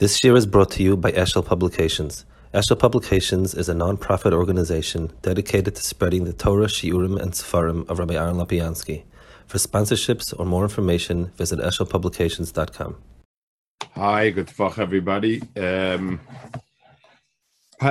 This 0.00 0.24
year 0.24 0.34
is 0.34 0.44
brought 0.44 0.72
to 0.72 0.82
you 0.82 0.96
by 0.96 1.12
Eshel 1.12 1.46
Publications. 1.46 2.24
Eshel 2.52 2.76
Publications 2.76 3.54
is 3.54 3.68
a 3.68 3.74
non-profit 3.74 4.32
organization 4.32 5.12
dedicated 5.22 5.76
to 5.76 5.82
spreading 5.84 6.24
the 6.24 6.32
Torah, 6.32 6.66
Shiurim, 6.66 7.16
and 7.22 7.30
Sefarim 7.30 7.88
of 7.88 8.00
Rabbi 8.00 8.14
Aaron 8.14 8.34
Lapiansky. 8.34 9.04
For 9.46 9.58
sponsorships 9.58 10.34
or 10.36 10.46
more 10.46 10.64
information, 10.64 11.26
visit 11.36 11.60
eshelpublications.com. 11.60 12.96
Hi, 13.92 14.30
good 14.30 14.50
fuck 14.50 14.80
everybody. 14.80 15.42
Um, 15.56 16.20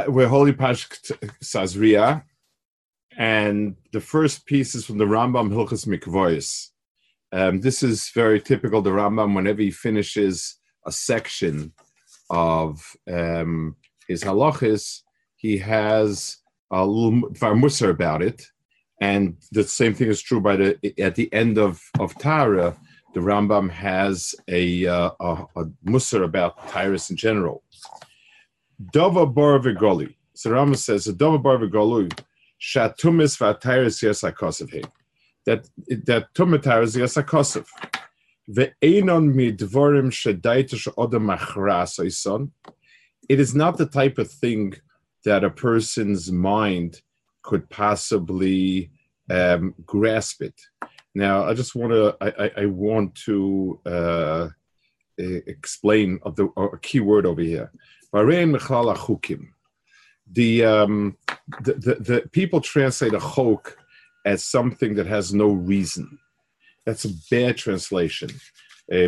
we're 0.10 0.28
Holy 0.28 0.52
Pashk 0.52 1.10
Sazria, 1.42 2.24
and 3.18 3.78
the 3.94 4.02
first 4.02 4.46
piece 4.46 4.76
is 4.76 4.86
from 4.86 4.98
the 4.98 5.06
Rambam 5.06 5.54
Hilchas 5.54 5.88
Mikvois. 5.88 6.68
Um, 7.32 7.62
this 7.62 7.82
is 7.82 8.10
very 8.10 8.42
typical. 8.42 8.82
The 8.82 8.90
Rambam, 8.90 9.36
whenever 9.36 9.62
he 9.62 9.72
finishes 9.72 10.58
a 10.86 10.92
section 10.92 11.72
of 12.30 12.96
um, 13.12 13.76
his 14.08 14.24
halachis, 14.24 15.02
he 15.36 15.58
has 15.58 16.38
a 16.72 16.86
little 16.86 17.30
musar 17.32 17.90
about 17.90 18.22
it, 18.22 18.48
and 19.02 19.38
the 19.52 19.64
same 19.64 19.94
thing 19.94 20.10
is 20.10 20.22
true 20.22 20.42
by 20.42 20.56
the 20.56 20.94
at 21.00 21.16
the 21.16 21.32
end 21.34 21.58
of 21.58 21.82
of 22.00 22.18
Tara. 22.18 22.76
The 23.14 23.20
Rambam 23.20 23.70
has 23.70 24.34
a 24.48 24.88
uh, 24.88 25.12
a, 25.20 25.46
a 25.56 25.66
musar 25.86 26.24
about 26.24 26.68
Tyrus 26.70 27.10
in 27.10 27.18
general. 27.18 27.64
Dova 28.92 29.32
bar 29.32 29.60
v'goli. 29.60 30.16
So 30.34 30.50
Rambam 30.50 30.78
says, 30.78 31.08
"Dova 31.08 31.42
bar 31.42 31.58
v'goli 31.58 32.12
shatumis 32.60 33.38
v'atyrus 33.38 34.02
yes 34.02 34.22
That 35.46 35.70
that 36.06 36.34
tumatyrus 36.34 36.98
yes 36.98 37.16
it 43.30 43.40
is 43.40 43.56
not 43.56 43.78
the 43.78 43.86
type 43.86 44.18
of 44.18 44.30
thing 44.30 44.74
that 45.24 45.44
a 45.44 45.50
person's 45.50 46.32
mind 46.32 47.02
could 47.42 47.70
possibly 47.70 48.92
um, 49.30 49.74
grasp 49.86 50.42
it. 50.42 50.60
Now, 51.16 51.46
I 51.46 51.54
just 51.54 51.76
want 51.76 51.92
to 51.92 52.18
I, 52.20 52.64
I, 52.64 52.66
want 52.66 53.16
to 53.26 53.80
uh, 53.86 54.50
explain 55.18 56.20
of 56.24 56.36
the 56.36 56.48
a 56.58 56.78
key 56.80 57.00
word 57.00 57.26
over 57.26 57.42
here. 57.42 57.72
The, 60.32 60.66
um, 60.66 61.18
the, 61.62 61.74
the, 61.74 61.96
the 61.96 62.30
people 62.32 62.62
translate 62.62 63.14
a 63.14 63.20
chok 63.20 63.78
as 64.26 64.44
something 64.44 64.96
that 64.96 65.06
has 65.06 65.34
no 65.34 65.50
reason. 65.50 66.18
That's 66.86 67.06
a 67.06 67.14
bad 67.32 67.58
translation. 67.58 68.30
Uh, 68.92 69.08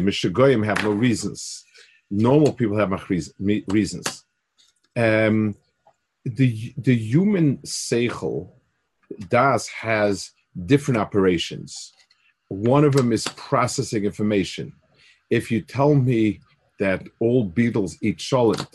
have 0.63 0.83
no 0.83 0.91
reasons. 0.91 1.65
Normal 2.09 2.53
people 2.53 2.77
have 2.77 2.91
reasons. 3.09 4.23
Um, 4.95 5.55
the 6.23 6.73
the 6.77 6.95
human 6.95 7.57
seichel 7.57 8.49
das 9.29 9.67
has 9.67 10.31
different 10.65 10.99
operations. 10.99 11.93
One 12.47 12.83
of 12.83 12.93
them 12.93 13.11
is 13.11 13.27
processing 13.35 14.05
information. 14.05 14.73
If 15.29 15.51
you 15.51 15.61
tell 15.61 15.95
me 15.95 16.39
that 16.79 17.03
all 17.19 17.43
beetles 17.43 17.97
eat 18.01 18.17
cholent, 18.17 18.73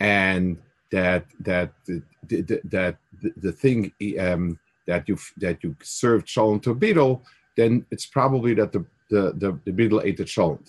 and 0.00 0.58
that 0.90 1.26
that 1.40 1.72
the, 1.86 2.02
the, 2.28 2.60
that 2.64 2.96
the, 3.20 3.32
the 3.36 3.52
thing 3.52 3.92
um, 4.20 4.58
that 4.86 5.08
you 5.08 5.18
that 5.38 5.62
you 5.62 5.76
serve 5.82 6.24
cholent 6.24 6.62
to 6.62 6.70
a 6.70 6.74
beetle 6.74 7.24
then 7.58 7.84
it's 7.90 8.06
probably 8.06 8.54
that 8.54 8.72
the 8.72 8.86
the, 9.10 9.32
the, 9.36 9.58
the 9.64 9.72
beetle 9.72 10.02
ate 10.04 10.16
the 10.16 10.24
cholent. 10.24 10.68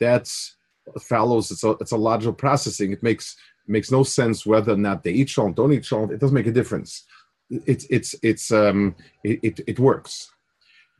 That's 0.00 0.56
follows. 1.00 1.50
It's 1.50 1.64
a 1.64 1.70
it's 1.82 1.92
a 1.92 1.96
logical 1.96 2.32
processing. 2.32 2.92
It 2.92 3.02
makes 3.02 3.36
makes 3.66 3.90
no 3.90 4.02
sense 4.02 4.44
whether 4.44 4.72
or 4.72 4.76
not 4.76 5.02
they 5.02 5.12
eat 5.12 5.28
cholent, 5.28 5.54
don't 5.54 5.72
eat 5.72 5.84
cholent. 5.84 6.10
It 6.12 6.20
doesn't 6.20 6.34
make 6.34 6.48
a 6.48 6.52
difference. 6.60 7.04
It's 7.50 7.86
it's 7.88 8.14
it's 8.22 8.50
um 8.50 8.96
it, 9.22 9.38
it, 9.42 9.60
it 9.66 9.78
works. 9.78 10.30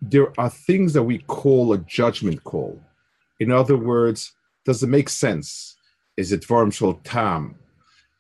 There 0.00 0.32
are 0.38 0.50
things 0.50 0.92
that 0.92 1.02
we 1.02 1.18
call 1.18 1.72
a 1.72 1.78
judgment 1.78 2.44
call. 2.44 2.80
In 3.40 3.50
other 3.50 3.76
words, 3.76 4.32
does 4.64 4.82
it 4.82 4.88
make 4.88 5.08
sense? 5.08 5.76
Is 6.16 6.30
it 6.32 6.42
vorm 6.42 6.72
shel 6.72 6.94
tam? 7.02 7.56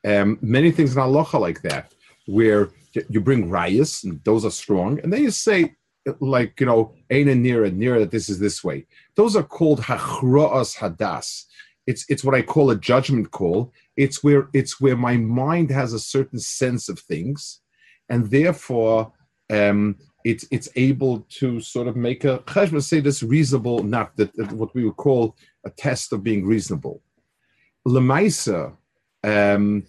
Um, 0.04 0.38
many 0.42 0.70
things 0.72 0.96
in 0.96 1.02
halacha 1.02 1.38
like 1.40 1.62
that, 1.62 1.94
where 2.26 2.70
you 3.08 3.20
bring 3.20 3.48
rayas, 3.48 4.04
and 4.04 4.22
those 4.24 4.44
are 4.44 4.50
strong, 4.50 5.00
and 5.00 5.12
then 5.12 5.22
you 5.22 5.30
say 5.30 5.76
like 6.20 6.60
you 6.60 6.66
know 6.66 6.94
aina 7.10 7.32
and 7.32 7.42
near 7.42 7.98
that 7.98 8.10
this 8.10 8.28
is 8.28 8.38
this 8.38 8.62
way. 8.62 8.86
Those 9.16 9.36
are 9.36 9.42
called 9.42 9.80
hachroas 9.80 10.76
hadas. 10.76 11.44
It's 11.86 12.04
it's 12.08 12.24
what 12.24 12.34
i 12.34 12.42
call 12.42 12.70
a 12.70 12.76
judgment 12.76 13.30
call. 13.30 13.72
It's 13.96 14.24
where 14.24 14.48
it's 14.52 14.80
where 14.80 14.96
my 14.96 15.16
mind 15.16 15.70
has 15.70 15.92
a 15.92 15.98
certain 15.98 16.38
sense 16.38 16.88
of 16.88 16.98
things 16.98 17.60
and 18.08 18.30
therefore 18.30 19.12
um 19.50 19.96
it's 20.24 20.46
it's 20.50 20.68
able 20.76 21.20
to 21.28 21.60
sort 21.60 21.86
of 21.86 21.96
make 21.96 22.24
a 22.24 22.38
cheshbon 22.40 22.82
say 22.82 23.00
this 23.00 23.22
reasonable 23.22 23.82
not 23.82 24.16
that, 24.16 24.34
that, 24.36 24.52
what 24.52 24.74
we 24.74 24.84
would 24.84 24.96
call 24.96 25.36
a 25.64 25.70
test 25.70 26.12
of 26.12 26.22
being 26.22 26.46
reasonable. 26.46 27.02
Lemaisa 27.86 28.74
um 29.22 29.84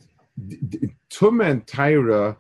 tum 1.10 1.42
and 1.42 1.66
tyra 1.66 2.38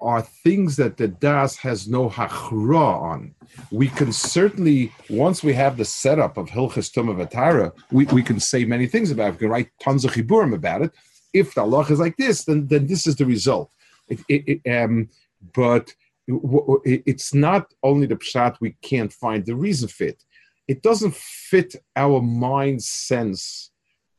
are 0.00 0.22
things 0.22 0.76
that 0.76 0.96
the 0.96 1.08
das 1.08 1.56
has 1.56 1.88
no 1.88 2.08
hachra 2.08 3.00
on. 3.00 3.34
We 3.70 3.88
can 3.88 4.12
certainly, 4.12 4.92
once 5.08 5.42
we 5.42 5.52
have 5.54 5.76
the 5.76 5.84
setup 5.84 6.36
of 6.36 6.48
Hilchas 6.48 6.90
Tumah 6.90 7.26
Vatara, 7.26 7.72
we, 7.90 8.04
we 8.06 8.22
can 8.22 8.40
say 8.40 8.64
many 8.64 8.86
things 8.86 9.10
about 9.10 9.28
it. 9.28 9.32
We 9.32 9.38
can 9.38 9.50
write 9.50 9.70
tons 9.80 10.04
of 10.04 10.12
chiburim 10.12 10.54
about 10.54 10.82
it. 10.82 10.92
If 11.32 11.54
the 11.54 11.62
Allah 11.62 11.86
is 11.90 12.00
like 12.00 12.16
this, 12.16 12.44
then, 12.44 12.66
then 12.66 12.86
this 12.86 13.06
is 13.06 13.16
the 13.16 13.26
result. 13.26 13.72
It, 14.08 14.20
it, 14.28 14.60
it, 14.64 14.82
um, 14.82 15.08
but 15.54 15.94
it's 16.26 17.34
not 17.34 17.72
only 17.82 18.06
the 18.06 18.16
pshat 18.16 18.56
we 18.60 18.76
can't 18.82 19.12
find 19.12 19.44
the 19.44 19.54
reason 19.54 19.88
fit. 19.88 20.22
It 20.68 20.82
doesn't 20.82 21.14
fit 21.14 21.74
our 21.96 22.20
mind 22.20 22.82
sense 22.82 23.70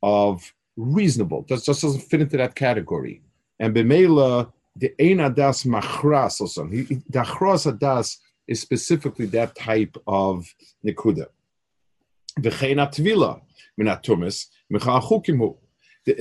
of 0.04 0.54
reasonable. 0.76 1.46
That 1.48 1.64
just 1.64 1.82
doesn't 1.82 2.02
fit 2.02 2.22
into 2.22 2.38
that 2.38 2.56
category. 2.56 3.22
And 3.60 3.76
Bemela, 3.76 4.52
the 4.76 4.94
ein 5.00 5.18
adas 5.18 5.66
machras 5.66 6.42
also. 6.42 6.68
The 6.68 7.02
achras 7.14 7.72
adas 7.72 8.18
is 8.48 8.62
specifically 8.62 9.28
that 9.28 9.56
type 9.56 9.96
of 10.08 10.46
chukimu. 15.02 15.58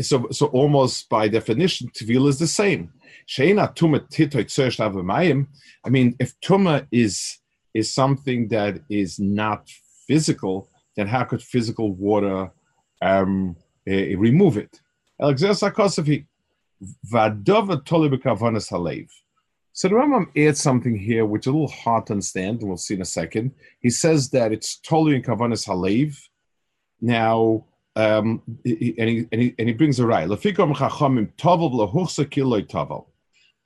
So, 0.02 0.28
so 0.30 0.46
almost 0.46 1.08
by 1.08 1.28
definition, 1.28 1.88
tvila 1.88 2.28
is 2.28 2.38
the 2.38 2.46
same. 2.46 2.92
I 3.38 3.54
mean, 5.88 6.16
if 6.18 6.38
tuma 6.40 6.86
is 6.92 7.38
is 7.72 7.94
something 7.94 8.48
that 8.48 8.80
is 8.90 9.20
not 9.20 9.70
physical, 10.06 10.68
then 10.96 11.06
how 11.06 11.24
could 11.24 11.42
physical 11.42 11.92
water 11.92 12.50
um, 13.00 13.56
uh, 13.88 14.16
remove 14.18 14.56
it? 14.56 14.80
Alexander 15.22 15.54
Sarkozy, 15.54 16.26
So 19.72 19.88
the 19.88 19.94
Rambam 19.94 20.36
adds 20.36 20.60
something 20.60 20.98
here 20.98 21.24
which 21.24 21.46
is 21.46 21.48
a 21.48 21.52
little 21.52 21.68
hard 21.68 22.06
to 22.06 22.14
understand, 22.14 22.60
and 22.60 22.68
we'll 22.68 22.76
see 22.76 22.94
in 22.94 23.02
a 23.02 23.06
second. 23.06 23.52
He 23.80 23.90
says 23.90 24.30
that 24.30 24.52
it's 24.52 24.76
totally 24.78 25.16
in 25.16 25.22
Kavanas 25.22 25.66
Halev. 25.66 26.18
Now, 27.00 27.66
um, 27.96 28.42
and, 28.46 28.58
he, 28.64 28.94
and, 29.32 29.40
he, 29.40 29.54
and 29.58 29.68
he 29.68 29.74
brings 29.74 29.98
a 30.00 30.06
right. 30.06 30.28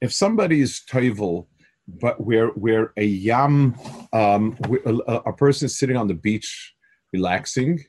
If 0.01 0.13
somebody 0.13 0.61
is 0.61 0.83
tovel, 0.91 1.47
but 1.87 2.21
where 2.21 2.49
where 2.49 2.93
a 2.97 3.05
yam, 3.05 3.77
um, 4.13 4.57
a, 4.87 4.95
a, 5.27 5.33
person 5.33 5.67
is 5.67 5.79
sitting 5.79 5.97
on 5.97 6.09
the 6.09 6.15
beach 6.15 6.75
relaxing, 7.13 7.85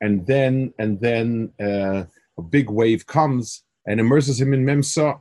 and 0.00 0.26
then 0.26 0.74
and 0.78 1.00
then 1.00 1.52
uh, 1.60 2.04
a 2.38 2.42
big 2.42 2.68
wave 2.68 3.06
comes 3.06 3.62
and 3.86 4.00
immerses 4.00 4.40
him 4.40 4.52
in 4.54 4.64
memsa. 4.64 5.20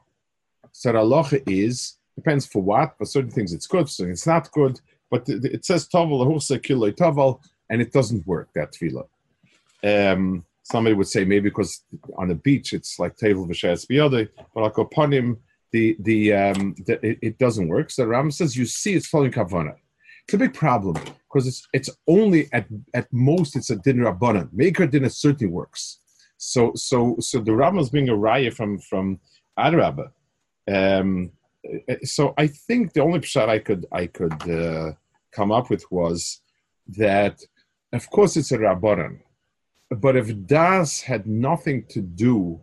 So 0.72 0.94
halacha 0.94 1.44
is 1.48 1.98
depends 2.16 2.46
for 2.46 2.62
what, 2.62 2.96
but 2.98 3.08
certain 3.08 3.32
things 3.32 3.54
it's 3.54 3.68
good, 3.68 3.90
so 3.90 4.06
it's 4.06 4.28
not 4.28 4.52
good. 4.52 4.80
But 5.10 5.28
it 5.28 5.66
says 5.66 5.88
lahursa 5.90 6.60
kiloi 6.60 6.96
tavel, 6.96 7.42
and 7.70 7.82
it 7.82 7.92
doesn't 7.92 8.26
work 8.28 8.50
that 8.54 8.74
tefillah. 8.74 9.08
Um, 9.84 10.46
somebody 10.64 10.96
would 10.96 11.08
say 11.08 11.26
maybe 11.26 11.50
because 11.50 11.84
on 12.18 12.28
the 12.28 12.36
beach 12.36 12.74
it's 12.74 13.00
like 13.00 13.16
table 13.16 13.48
v'shayas 13.48 13.88
biyade, 13.88 14.30
but 14.54 14.62
like 14.62 14.78
upon 14.78 15.12
him 15.12 15.38
the 15.72 15.96
the 16.00 16.34
um 16.34 16.76
the, 16.86 16.94
it, 17.06 17.20
it, 17.22 17.38
doesn't 17.38 17.68
work. 17.68 17.92
So 17.92 18.06
Ram 18.06 18.32
says 18.32 18.56
you 18.56 18.66
see 18.66 18.94
it's 18.94 19.08
following 19.08 19.32
kavana. 19.32 19.76
It's 20.26 20.34
a 20.34 20.38
big 20.38 20.54
problem 20.54 20.96
because 21.28 21.48
it's 21.48 21.68
it's 21.74 21.90
only 22.08 22.50
at 22.54 22.68
at 22.94 23.12
most 23.12 23.56
it's 23.56 23.70
a 23.70 23.78
dinner 23.78 24.08
abundant. 24.08 24.54
Maker 24.54 24.88
dinner 24.88 25.10
certainly 25.10 25.52
works. 25.52 26.00
So 26.40 26.72
so 26.74 27.18
so 27.20 27.40
the 27.40 27.52
Rambam 27.52 27.82
is 27.82 27.90
being 27.90 28.10
a 28.10 28.14
raya 28.14 28.52
from 28.52 28.80
from 28.80 29.20
Adrabah. 29.60 30.12
Um, 30.68 31.32
so 32.04 32.34
I 32.38 32.48
think 32.48 32.94
the 32.94 33.02
only 33.02 33.22
shot 33.22 33.50
I 33.50 33.60
could 33.60 33.86
I 33.92 34.08
could 34.08 34.50
uh, 34.50 34.94
come 35.34 35.52
up 35.52 35.70
with 35.70 35.84
was 35.92 36.42
that, 36.98 37.42
of 37.92 38.10
course, 38.10 38.38
it's 38.38 38.54
a 38.54 38.58
rabbanon, 38.58 39.20
but 39.90 40.16
if 40.16 40.28
das 40.48 41.02
had 41.02 41.28
nothing 41.28 41.86
to 41.90 42.02
do 42.02 42.62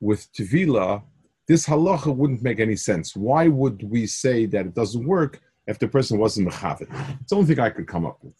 with 0.00 0.32
tevila, 0.32 1.02
this 1.46 1.66
halacha 1.66 2.14
wouldn't 2.14 2.42
make 2.42 2.60
any 2.60 2.76
sense. 2.76 3.14
Why 3.14 3.48
would 3.48 3.82
we 3.82 4.06
say 4.06 4.46
that 4.46 4.66
it 4.66 4.74
doesn't 4.74 5.06
work 5.06 5.42
if 5.66 5.78
the 5.78 5.88
person 5.88 6.18
wasn't 6.18 6.48
mechavit? 6.48 6.88
It's 7.20 7.30
the 7.30 7.36
only 7.36 7.48
thing 7.48 7.60
I 7.60 7.70
could 7.70 7.86
come 7.86 8.06
up 8.06 8.18
with. 8.22 8.34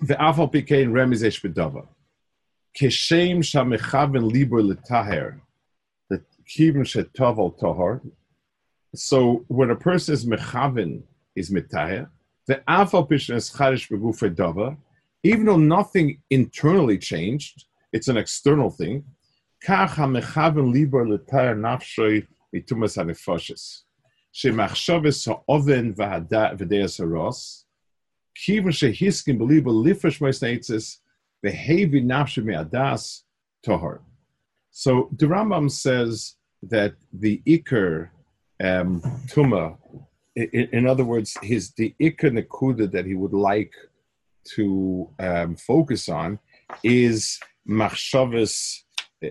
The 0.00 0.14
afal 0.14 0.50
pikein 0.50 0.90
remizesh 0.90 1.42
bedava. 1.44 1.86
Keshem 2.76 3.38
Shamechaven 3.38 4.32
Liber 4.32 4.62
Litaher, 4.62 5.40
the 6.08 6.22
Kivin 6.48 6.84
Shetovel 6.84 7.58
Tohor. 7.58 8.00
So 8.94 9.44
when 9.48 9.70
a 9.70 9.76
person 9.76 10.14
is 10.14 10.24
Mechaven, 10.26 11.02
is 11.36 11.50
Mitaher, 11.50 12.08
the 12.46 12.62
Afal 12.68 13.08
Pishon 13.08 13.36
is 13.36 13.50
Charish 13.50 13.88
Begufe 13.90 14.34
Dava, 14.34 14.76
even 15.22 15.46
though 15.46 15.56
nothing 15.56 16.22
internally 16.30 16.98
changed, 16.98 17.64
it's 17.92 18.08
an 18.08 18.16
external 18.16 18.70
thing. 18.70 19.04
Kach 19.64 19.90
HaMechaven 19.90 20.72
Liber 20.72 21.04
Litaher 21.04 21.56
Nafshoi 21.56 22.26
Mitumas 22.54 22.96
HaNefoshes. 22.96 23.82
Shemachshavis 24.32 25.42
HaOven 25.48 25.94
V'Deas 25.96 27.00
HaRos. 27.00 27.64
Kivin 28.36 28.68
Shehiskin 28.68 29.36
Believer 29.38 29.70
Lifish 29.70 30.20
meisneitzes. 30.20 30.98
Behavi 31.44 32.04
nafshi 32.04 32.44
me'adas 32.44 33.22
tohar. 33.66 34.00
So 34.70 35.08
the 35.16 35.26
Rambam 35.26 35.70
says 35.70 36.36
that 36.62 36.94
the 37.12 37.42
ikur 37.46 38.10
um, 38.62 39.00
tuma, 39.26 39.76
in, 40.34 40.68
in, 40.72 40.86
other 40.86 41.04
words, 41.04 41.36
his 41.42 41.72
the 41.72 41.94
ikur 42.00 42.30
nekuda 42.30 42.90
that 42.92 43.06
he 43.06 43.14
would 43.14 43.32
like 43.32 43.72
to 44.54 45.10
um, 45.18 45.56
focus 45.56 46.08
on 46.08 46.38
is 46.82 47.38
machshavas 47.68 48.78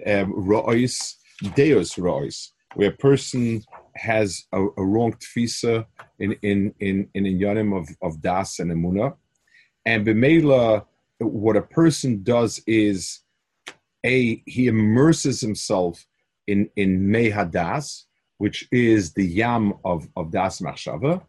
um, 0.05 0.33
rois 0.33 1.15
deus 1.55 1.97
rois, 1.97 2.51
where 2.75 2.89
a 2.89 2.97
person 2.97 3.63
has 3.95 4.45
a, 4.53 4.61
a 4.61 4.85
wrong 4.85 5.13
tfisa 5.13 5.85
in 6.19 6.35
in 6.41 6.73
in 6.79 7.09
in 7.13 7.25
a 7.25 7.29
yonim 7.29 7.77
of 7.77 7.89
of 8.01 8.21
das 8.21 8.59
and 8.59 8.71
emuna, 8.71 9.15
and 9.85 10.05
b'meila 10.05 10.85
what 11.19 11.57
a 11.57 11.61
person 11.61 12.23
does 12.23 12.61
is 12.67 13.21
a 14.05 14.41
he 14.45 14.67
immerses 14.67 15.41
himself 15.41 16.05
in 16.47 16.69
in 16.75 16.99
mehadas, 16.99 18.03
which 18.37 18.67
is 18.71 19.13
the 19.13 19.25
yam 19.25 19.73
of 19.83 20.07
of 20.15 20.31
das 20.31 20.59
machshava, 20.61 21.23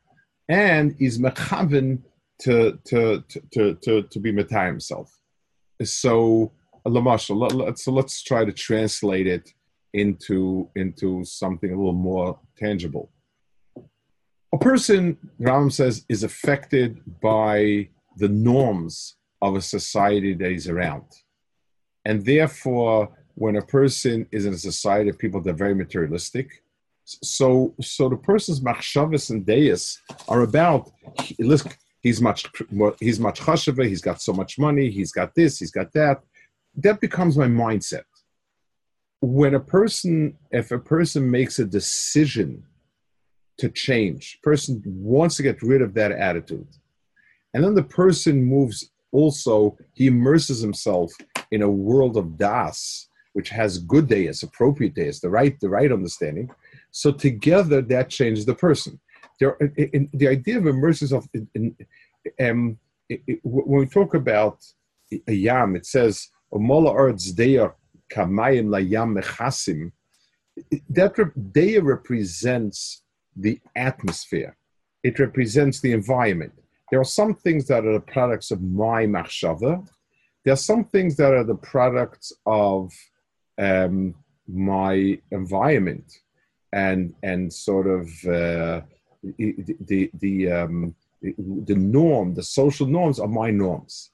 and 0.48 0.94
is 1.00 1.18
mechaven 1.18 2.00
to 2.40 2.78
to 2.84 3.24
to 3.52 3.74
to 3.82 4.02
to, 4.02 4.20
be 4.20 4.32
metai 4.32 4.66
himself. 4.66 5.12
So 5.82 6.52
uh, 6.84 6.90
Lamashal, 6.90 7.78
so 7.78 7.92
let's 7.92 8.22
try 8.22 8.44
to 8.44 8.52
translate 8.52 9.26
it 9.26 9.52
into 9.94 10.70
into 10.76 11.24
something 11.24 11.72
a 11.72 11.76
little 11.76 11.92
more 11.92 12.38
tangible. 12.56 13.10
A 14.54 14.58
person, 14.58 15.18
Ram 15.38 15.70
says, 15.70 16.04
is 16.08 16.22
affected 16.22 17.00
by 17.20 17.88
the 18.16 18.28
norms 18.28 19.16
of 19.40 19.56
a 19.56 19.62
society 19.62 20.34
that 20.34 20.50
he's 20.50 20.68
around. 20.68 21.04
And 22.04 22.24
therefore, 22.24 23.10
when 23.34 23.56
a 23.56 23.62
person 23.62 24.26
is 24.32 24.46
in 24.46 24.54
a 24.54 24.58
society 24.58 25.10
of 25.10 25.18
people 25.18 25.40
that 25.42 25.50
are 25.50 25.64
very 25.64 25.74
materialistic, 25.74 26.62
so 27.04 27.74
so 27.80 28.08
the 28.08 28.16
person's 28.16 28.60
machshavas 28.60 29.30
and 29.30 29.46
deis 29.46 29.98
are 30.28 30.42
about 30.42 30.90
he's 32.02 32.20
much 32.20 32.46
he's 33.00 33.20
much 33.20 33.40
chashava, 33.40 33.86
he's 33.88 34.02
got 34.02 34.20
so 34.20 34.32
much 34.32 34.58
money, 34.58 34.90
he's 34.90 35.12
got 35.12 35.34
this, 35.34 35.58
he's 35.58 35.70
got 35.70 35.92
that 35.92 36.22
that 36.78 37.00
becomes 37.00 37.36
my 37.36 37.46
mindset. 37.46 38.04
When 39.20 39.54
a 39.54 39.60
person, 39.60 40.38
if 40.50 40.70
a 40.70 40.78
person 40.78 41.28
makes 41.30 41.58
a 41.58 41.64
decision 41.64 42.64
to 43.58 43.68
change, 43.68 44.38
person 44.42 44.80
wants 44.86 45.36
to 45.36 45.42
get 45.42 45.60
rid 45.62 45.82
of 45.82 45.94
that 45.94 46.12
attitude, 46.12 46.68
and 47.52 47.64
then 47.64 47.74
the 47.74 47.82
person 47.82 48.44
moves 48.44 48.90
also, 49.12 49.76
he 49.94 50.06
immerses 50.06 50.60
himself 50.60 51.12
in 51.50 51.62
a 51.62 51.70
world 51.70 52.16
of 52.16 52.36
das, 52.36 53.08
which 53.32 53.48
has 53.50 53.78
good 53.78 54.08
days, 54.08 54.42
appropriate 54.42 54.94
days, 54.94 55.20
the 55.20 55.30
right, 55.30 55.58
the 55.60 55.68
right 55.68 55.92
understanding. 55.92 56.50
So 56.90 57.12
together, 57.12 57.80
that 57.82 58.10
changes 58.10 58.44
the 58.44 58.54
person. 58.54 59.00
There, 59.40 59.56
in, 59.76 59.90
in, 59.92 60.08
the 60.12 60.28
idea 60.28 60.58
of 60.58 60.66
immerses 60.66 61.12
of 61.12 61.28
in, 61.54 61.76
um, 62.40 62.78
it, 63.08 63.40
when 63.44 63.80
we 63.80 63.86
talk 63.86 64.14
about 64.14 64.64
a 65.26 65.32
yam, 65.32 65.76
it 65.76 65.86
says 65.86 66.28
a 66.52 66.58
mala 66.58 66.92
arz 66.92 67.32
dayar 67.32 67.74
kamaim 68.12 68.70
la 68.70 68.78
yam 68.78 69.14
mechasim. 69.14 69.92
that 70.90 71.14
Deya 71.14 71.82
represents 71.82 73.02
the 73.36 73.60
atmosphere. 73.76 74.56
It 75.04 75.18
represents 75.18 75.80
the 75.80 75.92
environment. 75.92 76.52
There 76.90 77.00
are 77.00 77.04
some 77.04 77.34
things 77.34 77.66
that 77.66 77.84
are 77.84 77.92
the 77.92 78.12
products 78.12 78.50
of 78.50 78.62
my 78.62 79.06
machshava. 79.06 79.86
There 80.44 80.52
are 80.52 80.56
some 80.56 80.84
things 80.84 81.16
that 81.16 81.32
are 81.32 81.44
the 81.44 81.54
products 81.54 82.32
of 82.46 82.92
um, 83.58 84.14
my 84.46 85.18
environment 85.30 86.20
and 86.72 87.14
and 87.22 87.52
sort 87.52 87.86
of 87.86 88.06
uh, 88.26 88.80
the 89.22 89.76
the 89.80 90.10
the, 90.14 90.52
um, 90.52 90.94
the 91.22 91.74
norm, 91.74 92.34
the 92.34 92.42
social 92.42 92.86
norms 92.86 93.18
are 93.18 93.28
my 93.28 93.50
norms 93.50 94.10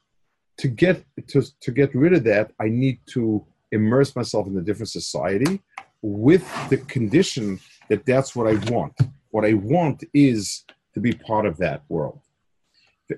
to 0.59 0.69
get 0.69 1.05
to, 1.29 1.43
to 1.61 1.73
get 1.73 1.95
rid 1.95 2.13
of 2.13 2.25
that, 2.25 2.53
I 2.61 2.69
need 2.69 3.01
to 3.09 3.45
immerse 3.73 4.15
myself 4.15 4.47
in 4.47 4.57
a 4.57 4.63
different 4.63 4.91
society 4.91 5.63
with 6.03 6.45
the 6.69 6.77
condition 6.79 7.59
that 7.89 8.07
that's 8.07 8.37
what 8.37 8.47
I 8.47 8.55
want. 8.71 8.95
What 9.31 9.45
I 9.45 9.55
want 9.55 10.05
is 10.13 10.65
to 10.95 11.01
be 11.01 11.13
part 11.13 11.47
of 11.47 11.57
that 11.59 11.83
world. 11.89 12.21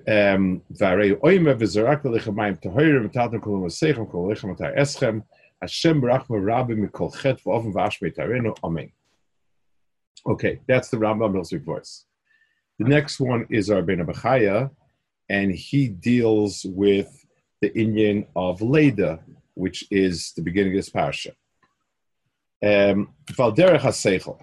Um, 0.07 0.61
Hashem 5.61 6.01
Okay, 10.25 10.59
that's 10.67 10.89
the 10.89 10.97
Rambam 10.97 11.31
Milsvik 11.33 11.63
voice. 11.63 12.05
The 12.79 12.85
next 12.85 13.19
one 13.19 13.47
is 13.49 13.69
Rabbeinu 13.69 14.05
Bechaya, 14.05 14.69
and 15.29 15.51
he 15.51 15.87
deals 15.87 16.65
with 16.65 17.25
the 17.61 17.69
inyan 17.71 18.27
of 18.35 18.61
Leda, 18.61 19.19
which 19.55 19.85
is 19.89 20.33
the 20.35 20.41
beginning 20.41 20.73
of 20.73 20.77
this 20.77 20.89
parsha. 20.89 21.31
Um. 22.63 23.13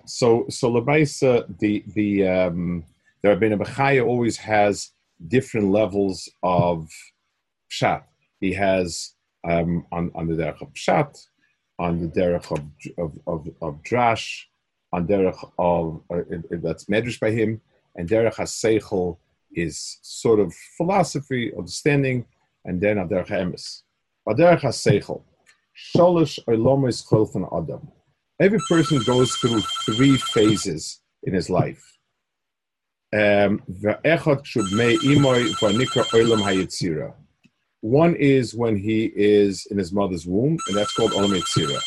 So, 0.06 0.46
so 0.49 0.68
the 0.70 1.84
the 1.94 2.28
um, 2.28 2.84
the 3.23 3.28
Rabbeinu 3.28 3.58
Bechaya 3.62 4.04
always 4.04 4.37
has 4.38 4.90
different 5.28 5.71
levels 5.71 6.28
of 6.42 6.90
pshat. 7.71 8.02
He 8.40 8.52
has 8.52 9.14
um, 9.49 9.87
on 9.92 10.11
on 10.14 10.26
the 10.26 10.35
derech 10.35 10.62
of 10.62 10.73
pshat, 10.75 11.26
on 11.78 12.00
the 12.00 12.09
derech 12.09 12.50
of 12.50 12.64
of, 12.99 13.18
of, 13.26 13.49
of 13.61 13.83
drash, 13.83 14.42
on 14.92 15.06
derech 15.06 15.50
of 15.59 16.02
uh, 16.12 16.23
that's 16.62 16.85
medrash 16.87 17.21
by 17.21 17.30
him, 17.30 17.61
and 17.97 18.09
derech 18.09 18.35
haseichel 18.35 19.18
is 19.56 19.99
sort 20.02 20.40
of 20.40 20.54
philosophy, 20.76 21.52
of 21.52 21.59
understanding, 21.61 22.26
and 22.64 22.80
then 22.80 22.97
Aderech 22.97 23.28
Emes. 23.28 23.83
Aderech 24.28 24.61
HaSeichel. 24.61 25.23
Sholosh 25.76 26.38
Cholfen 26.47 27.47
Adam. 27.52 27.88
Every 28.40 28.61
person 28.68 29.02
goes 29.04 29.35
through 29.37 29.61
three 29.85 30.16
phases 30.16 31.00
in 31.23 31.35
his 31.35 31.50
life. 31.50 31.93
Um, 33.14 33.62
One 37.80 38.16
is 38.16 38.54
when 38.56 38.76
he 38.76 39.12
is 39.14 39.66
in 39.71 39.78
his 39.78 39.92
mother's 39.92 40.26
womb, 40.26 40.59
and 40.66 40.76
that's 40.76 40.92
called 40.94 41.12
Olam 41.12 41.38
Yitzira. 41.38 41.80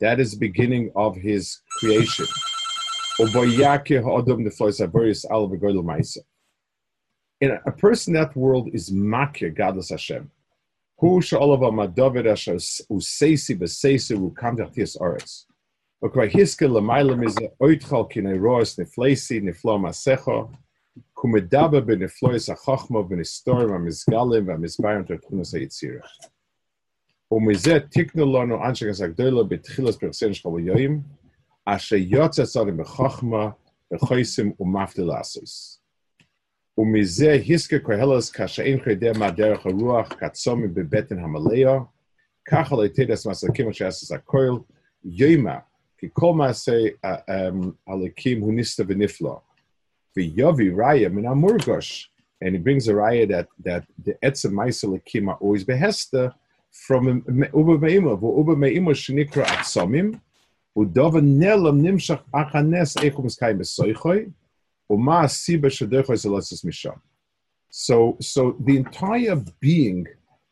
That 0.00 0.18
is 0.18 0.32
the 0.32 0.38
beginning 0.38 0.90
of 0.96 1.14
his 1.14 1.60
creation. 1.78 2.26
In 3.18 3.28
a, 7.64 7.72
person 7.72 8.12
that 8.14 8.34
world 8.34 8.70
is 8.72 8.90
makir 8.90 9.54
gadlus 9.56 9.90
Hashem. 9.90 10.28
Hu 10.98 11.22
sha'olava 11.22 11.70
madavid 11.70 12.26
asher 12.30 12.56
useisi 12.56 13.56
v'seisi 13.56 14.16
rukam 14.16 14.56
tachtias 14.58 14.96
aretz. 16.03 16.09
V'kvar 16.11 16.29
hiske 16.29 16.67
l'mayla 16.67 17.15
mize 17.15 17.51
oitchal 17.59 18.09
kinei 18.09 18.39
roes 18.39 18.77
nefleisi 18.77 19.41
neflo 19.41 19.77
masecho 19.77 20.49
kumedaba 21.13 21.81
b'neflois 21.81 22.49
ha'chochma 22.49 23.03
b'nistorim 23.09 23.71
ha'mizgalim 23.71 24.45
v'amizbayim 24.45 25.07
tertunas 25.07 25.53
ha'yitzira. 25.53 26.03
ומזה 27.33 27.79
תקנו 27.79 28.33
לנו 28.33 28.65
אנשי 28.65 28.85
הגדולה 29.03 29.43
בתחילת 29.43 29.95
פרסן 29.95 30.33
של 30.33 30.49
היום, 30.57 31.01
אשר 31.65 31.95
יוצא 31.95 32.45
צורים 32.45 32.77
בחוכמה, 32.77 33.49
בחויסים 33.93 34.53
ומפתיל 34.59 35.05
לעשוס. 35.05 35.81
ומזה 36.77 37.31
היסקה 37.31 37.79
קהלס 37.79 38.31
כשאין 38.31 38.79
חיידי 38.83 39.11
מה 39.19 39.31
דרך 39.31 39.65
הרוח 39.65 40.13
כצומי 40.13 40.67
בבטן 40.67 41.19
המלאה, 41.19 41.79
ככה 42.45 42.75
לא 42.75 42.87
תדס 42.87 43.27
מסקים 43.27 43.69
אשר 43.69 43.87
עשס 43.87 44.11
הכל, 44.11 44.57
יומה, 45.03 45.59
כי 45.97 46.07
כל 46.13 46.33
מעשה 46.33 46.71
הלקים 47.87 48.41
הוא 48.41 48.53
ניסטה 48.53 48.83
ונפלא. 48.87 49.35
ויובי 50.17 50.69
ראיה 50.69 51.09
מן 51.09 51.25
המורגוש, 51.25 52.11
and 52.43 52.55
he 52.55 52.57
brings 52.57 52.87
a 52.87 52.93
raya 52.93 53.27
that, 53.27 53.47
that 53.63 53.83
the 54.03 54.13
etzem 54.25 54.51
maisa 54.51 54.87
lekim 54.89 55.29
are 55.29 55.37
always 55.39 55.63
behesta 55.63 56.33
from 56.71 57.23
uba 57.53 57.77
me'ima, 57.77 58.13
uba 58.13 58.55
me'ima 58.55 58.91
shenikra 58.91 59.45
atzomim, 59.45 60.19
udova 60.75 61.21
nelam 61.21 61.81
nimshach 61.81 62.23
achanes 62.33 62.95
echum 62.97 63.29
skay 63.29 63.53
besoichoi, 63.53 64.31
uma 64.89 65.27
siba 65.27 65.69
shadechoy 65.69 66.17
zelasis 66.17 66.65
misham. 66.65 66.99
So, 67.69 68.17
so 68.19 68.57
the 68.59 68.75
entire 68.77 69.37
being, 69.59 70.07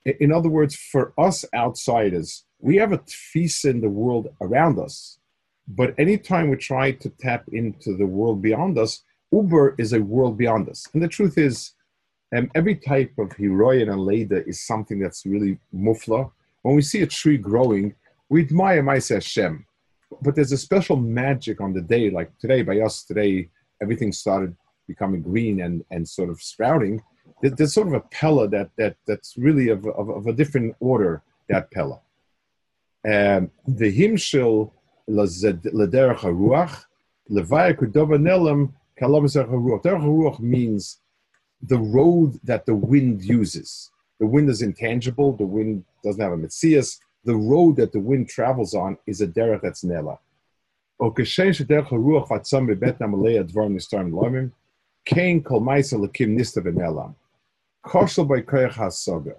in 0.06 0.32
other 0.32 0.50
words, 0.50 0.76
for 0.76 1.14
us 1.18 1.44
outsiders, 1.54 2.46
we 2.60 2.78
have 2.78 2.94
a 2.94 3.00
tfisa 3.00 3.72
in 3.72 3.82
the 3.82 3.90
world 3.90 4.28
around 4.42 4.80
us. 4.80 5.18
But 5.67 5.95
anytime 5.99 6.51
we 6.51 6.57
try 6.57 6.93
to 6.93 7.09
tap 7.09 7.45
into 7.53 7.97
the 7.97 8.07
world 8.07 8.43
beyond 8.43 8.79
us, 8.79 9.03
ubar 9.33 9.75
is 9.79 9.93
a 9.93 10.01
world 10.01 10.37
beyond 10.37 10.69
us. 10.69 10.87
And 10.93 11.03
the 11.03 11.09
truth 11.09 11.39
is, 11.39 11.73
um, 12.37 12.51
every 12.55 12.75
type 12.77 13.13
of 13.19 13.33
heroin 13.33 13.89
and 13.89 14.01
leda 14.01 14.47
is 14.47 14.67
something 14.67 14.99
that's 14.99 15.25
really 15.25 15.59
mufla. 15.75 16.31
When 16.63 16.75
we 16.75 16.83
see 16.83 17.03
a 17.03 17.07
tree 17.07 17.39
growing, 17.39 17.95
we 18.29 18.43
admire 18.43 18.83
Maisa 18.83 19.15
Hashem. 19.15 19.67
But 20.23 20.35
there's 20.35 20.53
a 20.53 20.59
special 20.59 20.97
magic 20.97 21.61
on 21.61 21.73
the 21.73 21.81
day, 21.81 22.11
like 22.11 22.37
today, 22.39 22.63
by 22.63 22.81
us 22.81 23.05
today, 23.05 23.51
everything 23.81 24.13
started 24.13 24.57
becoming 24.87 25.23
green 25.23 25.61
and, 25.63 25.85
and 25.91 26.09
sort 26.09 26.31
of 26.31 26.43
sprouting. 26.43 27.03
There's 27.43 27.75
sort 27.75 27.89
of 27.89 27.95
a 27.95 28.01
pella 28.01 28.49
that, 28.49 28.71
that, 28.77 28.97
that's 29.07 29.37
really 29.37 29.69
of, 29.69 29.87
of, 29.87 30.09
of 30.09 30.27
a 30.27 30.33
different 30.33 30.77
order, 30.81 31.23
that 31.49 31.71
pella. 31.71 32.01
Um, 33.07 33.51
the 33.67 33.97
himshil 33.97 34.73
lederach 35.09 36.19
haruach, 36.19 36.85
haruach. 39.47 39.83
Derech 39.83 40.03
haruach 40.03 40.41
means 40.41 41.01
the 41.63 41.79
road 41.79 42.39
that 42.45 42.67
the 42.67 42.75
wind 42.75 43.23
uses. 43.25 43.91
The 44.21 44.27
wind 44.27 44.49
is 44.49 44.63
intangible. 44.63 45.33
The 45.33 45.47
wind 45.47 45.85
doesn't 46.03 46.21
have 46.21 46.33
a 46.33 46.37
mitzias. 46.37 46.99
The 47.25 47.35
road 47.35 47.77
that 47.77 47.93
the 47.93 48.01
wind 48.01 48.29
travels 48.29 48.75
on 48.75 48.99
is 49.07 49.21
a 49.21 49.27
derech 49.27 49.63
that's 49.63 49.83
nela. 49.85 50.19
Koshel 57.85 58.29
by 58.29 58.41
koyach 58.41 58.73
hasoga. 58.73 59.35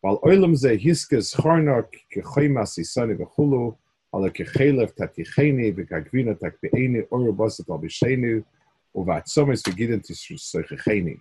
While 0.00 0.20
oilam 0.20 0.56
ze 0.56 0.76
hiskes 0.76 1.34
chornar 1.34 1.86
kechoymas 2.14 2.78
isani 2.78 3.16
v'chulu, 3.16 3.76
ala 4.12 4.30
kechelef 4.30 4.94
taticheni 4.94 5.72
v'kagvina 5.72 6.34
takbeeni 6.34 7.06
oru 7.10 7.32
basit 7.32 7.70
al 7.70 7.78
b'shenu 7.78 8.44
uvatzomis 8.94 9.62
v'gidin 9.66 10.00
tisrusecheni 10.00 11.16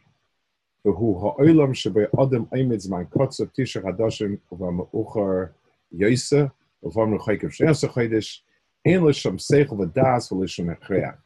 v'hu 0.85 1.09
ha'olam 1.21 1.73
shebei 1.73 2.07
adam 2.17 2.47
oimed 2.53 2.81
zman 2.81 3.05
kotzav 3.09 3.51
tisha 3.57 3.81
chadashim 3.81 4.37
uvameuchar 4.51 5.49
yoisa 5.91 6.51
uvam 6.83 7.17
ruchaykev 7.17 7.51
shneasa 7.51 7.89
chodesh 7.89 8.41
ein 8.85 9.01
l'sham 9.03 9.39
seich 9.39 9.69
v'das 9.69 10.29
v'lishem 10.31 10.69
echreach 10.75 11.17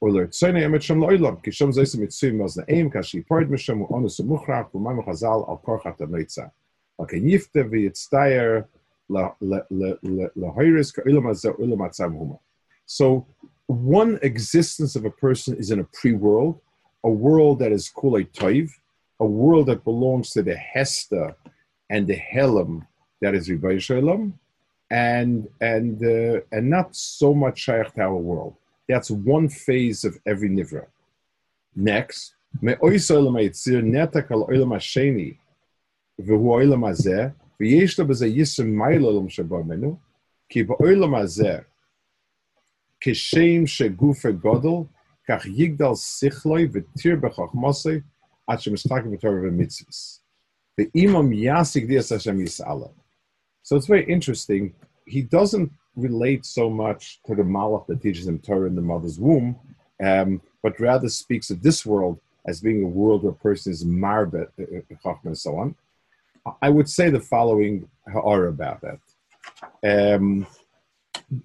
or 0.00 0.10
l'rtzene 0.10 0.62
emet 0.66 0.82
shem 0.82 1.00
lo'olam 1.00 1.40
ki 1.42 1.50
shem 1.50 1.72
zoysa 1.72 1.98
mitzuyim 2.00 2.36
mozna 2.42 2.64
eim 2.68 2.90
kashi 2.90 3.22
yiporid 3.22 3.48
mishem 3.48 3.82
u'onus 3.86 4.20
u'muchrach 4.20 4.70
v'mayim 4.72 5.04
chazal 5.08 5.48
al 5.48 5.60
korchat 5.64 5.98
ha'noitza 6.04 6.50
Okay, 6.98 7.20
yifte 7.20 7.60
v'yitztayer 7.70 8.64
so 12.86 13.26
one 13.66 14.18
existence 14.22 14.96
of 14.96 15.04
a 15.04 15.10
person 15.10 15.56
is 15.56 15.70
in 15.70 15.80
a 15.80 15.84
pre-world, 15.84 16.60
a 17.04 17.10
world 17.10 17.58
that 17.60 17.72
is 17.72 17.90
kulei 17.94 18.30
toiv, 18.32 18.70
a 19.20 19.26
world 19.26 19.66
that 19.66 19.84
belongs 19.84 20.30
to 20.30 20.42
the 20.42 20.56
hesta 20.56 21.36
and 21.90 22.06
the 22.06 22.16
Helam 22.16 22.86
that 23.20 23.34
is 23.34 23.48
Rivay 23.48 24.32
and 24.90 25.48
and 25.60 26.04
uh, 26.04 26.40
and 26.52 26.70
not 26.70 26.94
so 26.94 27.34
much 27.34 27.60
Shaykh 27.60 27.94
to 27.94 28.02
our 28.02 28.16
world. 28.16 28.54
That's 28.88 29.10
one 29.10 29.48
phase 29.48 30.04
of 30.04 30.16
every 30.26 30.48
Nivra. 30.48 30.86
Next, 31.74 32.34
v'yesh 37.59 37.97
lo 37.99 38.05
b'zeh 38.05 38.31
yisem 38.37 38.69
mayl 38.81 39.03
olam 39.09 39.27
shabamenu 39.29 39.97
ki 40.49 40.63
ba'olam 40.63 41.13
hazeh 41.19 41.63
כשם 43.01 43.65
שגוף 43.65 44.25
גודל, 44.25 44.87
כך 45.27 45.45
יגדל 45.45 45.95
שכלוי 45.95 46.67
ותיר 46.71 47.15
בחוכמוסי, 47.21 47.99
עד 48.47 48.59
שמשחק 48.59 49.01
בתור 49.11 49.31
ומצווס. 49.31 50.23
ואימם 50.77 51.33
יסיק 51.33 51.85
דיאס 51.85 52.11
השם 52.11 52.41
יסעלה. 52.41 52.87
So 53.63 53.75
it's 53.75 53.87
very 53.87 54.05
interesting. 54.05 54.73
He 55.05 55.21
doesn't 55.21 55.71
relate 55.95 56.45
so 56.45 56.69
much 56.69 57.21
to 57.27 57.35
the 57.35 57.43
malach 57.43 57.85
that 57.87 58.01
teaches 58.01 58.27
him 58.27 58.39
Torah 58.39 58.67
in 58.67 58.75
the 58.75 58.81
mother's 58.81 59.19
womb, 59.19 59.55
um, 60.03 60.41
but 60.63 60.79
rather 60.79 61.09
speaks 61.09 61.49
of 61.51 61.61
this 61.61 61.85
world 61.85 62.19
as 62.47 62.61
being 62.61 62.83
a 62.83 62.87
world 62.87 63.23
where 63.23 63.33
a 63.33 63.43
person 63.47 63.71
is 63.71 63.83
marbet, 63.85 64.49
and 65.25 65.37
so 65.37 65.57
on. 65.57 65.75
I 66.62 66.68
would 66.68 66.88
say 66.88 67.10
the 67.10 67.20
following 67.20 67.88
ha'ara 68.12 68.48
about 68.48 68.80
that. 68.82 69.00
Um, 69.82 70.46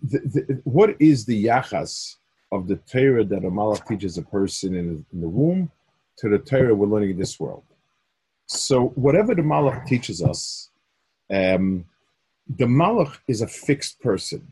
the, 0.03 0.19
the, 0.19 0.61
what 0.63 0.95
is 0.99 1.25
the 1.25 1.45
yachas 1.45 2.15
of 2.51 2.67
the 2.67 2.75
Torah 2.75 3.23
that 3.23 3.45
a 3.45 3.49
malach 3.49 3.87
teaches 3.87 4.17
a 4.17 4.21
person 4.21 4.75
in, 4.75 5.05
in, 5.11 5.21
the 5.21 5.29
womb 5.29 5.71
to 6.17 6.29
the 6.29 6.37
Torah 6.37 6.75
we're 6.75 6.87
learning 6.87 7.11
in 7.11 7.17
this 7.17 7.39
world? 7.39 7.63
So 8.45 8.89
whatever 8.89 9.33
the 9.33 9.41
malach 9.41 9.85
teaches 9.85 10.21
us, 10.21 10.69
um, 11.31 11.85
the 12.57 12.65
malach 12.65 13.17
is 13.27 13.41
a 13.41 13.47
fixed 13.47 13.99
person. 14.01 14.45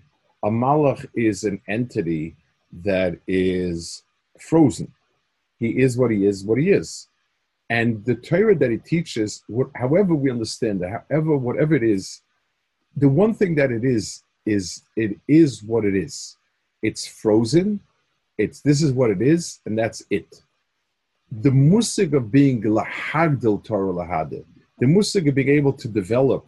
A 0.43 0.49
malach 0.49 1.05
is 1.15 1.43
an 1.43 1.61
entity 1.67 2.35
that 2.83 3.19
is 3.27 4.03
frozen. 4.39 4.93
He 5.57 5.81
is 5.81 5.97
what 5.97 6.11
he 6.11 6.25
is, 6.25 6.45
what 6.45 6.57
he 6.57 6.71
is. 6.71 7.09
And 7.69 8.03
the 8.05 8.15
Torah 8.15 8.55
that 8.55 8.71
it 8.71 8.85
teaches, 8.85 9.43
however 9.75 10.15
we 10.15 10.31
understand 10.31 10.81
it, 10.81 10.89
however, 11.09 11.37
whatever 11.37 11.75
it 11.75 11.83
is, 11.83 12.21
the 12.95 13.09
one 13.09 13.33
thing 13.33 13.55
that 13.55 13.71
it 13.71 13.83
is 13.83 14.23
is 14.45 14.81
it 14.95 15.19
is 15.27 15.63
what 15.63 15.85
it 15.85 15.95
is. 15.95 16.35
It's 16.81 17.05
frozen. 17.07 17.79
It's 18.37 18.61
this 18.61 18.81
is 18.81 18.91
what 18.93 19.11
it 19.11 19.21
is, 19.21 19.59
and 19.65 19.77
that's 19.77 20.01
it. 20.09 20.41
The 21.31 21.51
musig 21.51 22.13
of 22.13 22.31
being 22.31 22.63
lahagdil 22.63 23.63
Torah 23.63 23.93
lahadil, 23.93 24.45
the 24.79 24.85
musig 24.87 25.27
of 25.27 25.35
being 25.35 25.49
able 25.49 25.73
to 25.73 25.87
develop 25.87 26.47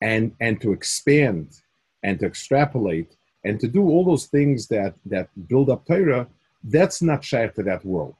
and 0.00 0.34
and 0.40 0.60
to 0.60 0.72
expand 0.72 1.60
and 2.02 2.18
to 2.20 2.26
extrapolate 2.26 3.14
and 3.44 3.60
to 3.60 3.68
do 3.68 3.82
all 3.88 4.04
those 4.04 4.26
things 4.26 4.66
that 4.68 4.94
that 5.06 5.28
build 5.48 5.70
up 5.70 5.86
Torah, 5.86 6.26
that's 6.64 7.00
not 7.02 7.24
shaykh 7.24 7.54
to 7.54 7.62
that 7.64 7.84
world. 7.84 8.16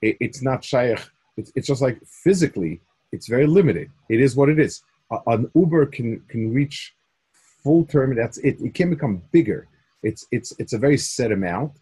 It, 0.00 0.16
it's 0.20 0.42
not 0.42 0.64
shaykh. 0.64 1.00
It's, 1.36 1.52
it's 1.54 1.66
just 1.66 1.82
like 1.82 2.00
physically, 2.06 2.80
it's 3.12 3.28
very 3.28 3.46
limited. 3.46 3.90
It 4.08 4.20
is 4.20 4.36
what 4.36 4.48
it 4.48 4.58
is. 4.58 4.82
An 5.26 5.46
ubar 5.54 5.90
can 5.90 6.20
can 6.28 6.52
reach 6.52 6.94
full 7.62 7.84
term. 7.84 8.14
That's 8.16 8.38
it. 8.38 8.60
It 8.60 8.74
can 8.74 8.90
become 8.90 9.22
bigger. 9.32 9.68
It's 10.02 10.26
it's 10.32 10.52
it's 10.58 10.72
a 10.72 10.78
very 10.78 10.98
set 10.98 11.30
amount. 11.30 11.72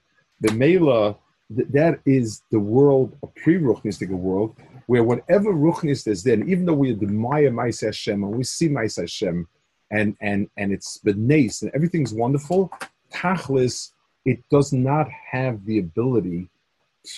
The 0.40 0.52
Mela 0.52 1.16
that 1.50 2.00
is 2.06 2.42
the 2.50 2.58
world, 2.58 3.16
a 3.22 3.26
pre-Ruchnistic 3.26 4.08
world, 4.08 4.56
where 4.86 5.04
whatever 5.04 5.52
Ruchnis 5.52 6.06
is 6.06 6.22
then, 6.22 6.48
even 6.48 6.64
though 6.64 6.74
we 6.74 6.92
admire 6.92 7.50
Maisa 7.50 7.86
Hashem 7.86 8.22
and 8.24 8.34
we 8.34 8.44
see 8.44 8.68
Maisa 8.68 9.02
Hashem 9.02 9.48
and 9.90 10.16
and 10.20 10.48
and 10.56 10.72
it's 10.72 10.98
benes 10.98 11.62
and 11.62 11.70
everything's 11.74 12.14
wonderful, 12.14 12.70
Tachlis, 13.12 13.90
it 14.24 14.42
does 14.50 14.72
not 14.72 15.08
have 15.10 15.64
the 15.66 15.78
ability 15.78 16.48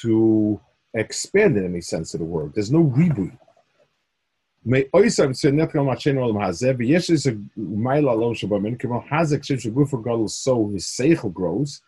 to 0.00 0.60
expand 0.94 1.56
in 1.56 1.64
any 1.64 1.80
sense 1.80 2.14
of 2.14 2.20
the 2.20 2.26
word. 2.26 2.54
There's 2.54 2.70
no 2.70 2.84
reboot. 2.84 3.36
Yes, 4.66 5.18
is 7.10 7.26
a 7.26 7.38
mile 7.56 8.08
alone 8.08 8.34
shabamin. 8.34 8.80
Kimal 8.80 9.06
hazek 9.08 9.44
shish 9.44 9.66
gufa 9.66 10.02
gadol 10.02 10.28
so 10.28 10.68
his 10.68 10.86
seichel 10.86 11.32
grows, 11.32 11.82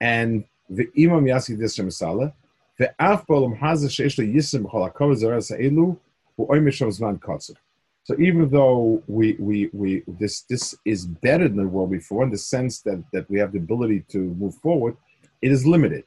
and 0.00 0.44
the 0.68 0.88
imam 0.96 1.26
yasi 1.26 1.56
dishem 1.56 1.92
sala. 1.92 2.32
The 2.78 2.94
af 3.00 3.26
bolam 3.26 3.58
hazek 3.58 3.90
shish 3.90 4.18
le 4.18 4.24
yisim 4.24 4.64
b'chol 4.64 4.92
hakav 4.92 5.16
zeres 5.16 5.50
elu 5.50 5.98
hu 6.36 6.46
oimish 6.46 6.86
zman 6.86 7.18
katzer. 7.18 7.56
So 8.04 8.14
even 8.18 8.48
though 8.48 9.02
we, 9.08 9.36
we, 9.38 9.68
we 9.72 10.02
this 10.06 10.42
this 10.42 10.76
is 10.84 11.06
better 11.06 11.48
than 11.48 11.56
the 11.56 11.66
world 11.66 11.90
before 11.90 12.22
in 12.24 12.30
the 12.30 12.38
sense 12.38 12.80
that, 12.82 13.02
that 13.12 13.28
we 13.28 13.40
have 13.40 13.52
the 13.52 13.58
ability 13.58 14.04
to 14.10 14.18
move 14.18 14.54
forward, 14.56 14.96
it 15.42 15.50
is 15.50 15.66
limited. 15.66 16.04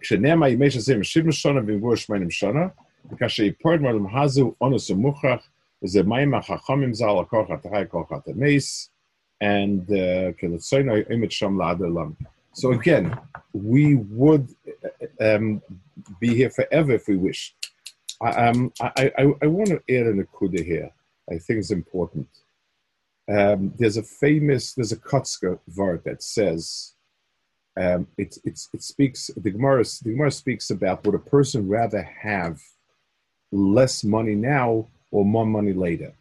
כשנאמר 0.00 0.46
ימי 0.46 0.70
שסיים 0.70 1.02
שבעים 1.02 1.32
שנה 1.32 1.60
ויבואו 1.66 1.96
שמונים 1.96 2.30
שנה, 2.30 2.66
וכאשר 3.12 3.42
ייפרד 3.42 3.80
מעולם 3.80 4.16
הזו 4.16 4.54
אונס 4.60 4.90
ומוכרח, 4.90 5.48
וזה 5.82 6.02
מים 6.02 6.34
החכמים 6.34 6.94
ז"ל 6.94 7.20
לקוח 7.22 7.50
התחי 7.50 7.82
כוח 7.88 8.12
התמס, 8.12 8.90
and 9.42 9.92
כלצוינו 10.40 10.94
אימת 11.10 11.30
שם 11.30 11.60
לעד 11.60 11.82
עולם. 11.82 12.12
So 12.54 12.72
again, 12.72 13.06
we 13.52 13.96
would 13.96 14.46
um, 15.20 15.60
be 16.20 16.30
here 16.38 16.50
forever 16.50 16.92
if 16.92 17.08
we 17.08 17.16
wish. 17.16 17.54
I, 18.22 18.30
um, 18.46 18.72
I, 18.80 19.12
I, 19.18 19.22
I 19.42 19.46
want 19.46 19.70
to 19.70 19.80
add 19.96 20.06
an 20.06 20.24
akuda 20.24 20.64
here. 20.64 20.90
I 21.28 21.38
think 21.38 21.58
it's 21.58 21.72
important. 21.72 22.28
Um, 23.28 23.72
there's 23.78 23.96
a 23.96 24.02
famous, 24.02 24.74
there's 24.74 24.92
a 24.92 24.96
Kotzka 25.10 25.58
word 25.76 26.02
that 26.04 26.22
says, 26.22 26.92
um, 27.79 28.07
it, 28.17 28.37
it, 28.43 28.59
it 28.73 28.83
speaks, 28.83 29.31
the 29.37 29.51
Gemara, 29.51 29.83
the 29.83 30.11
Gemara 30.11 30.31
speaks 30.31 30.69
about 30.69 31.05
would 31.05 31.15
a 31.15 31.19
person 31.19 31.67
rather 31.67 32.01
have 32.01 32.59
less 33.51 34.03
money 34.03 34.35
now 34.35 34.87
or 35.11 35.23
more 35.23 35.45
money 35.45 35.71
later. 35.73 36.13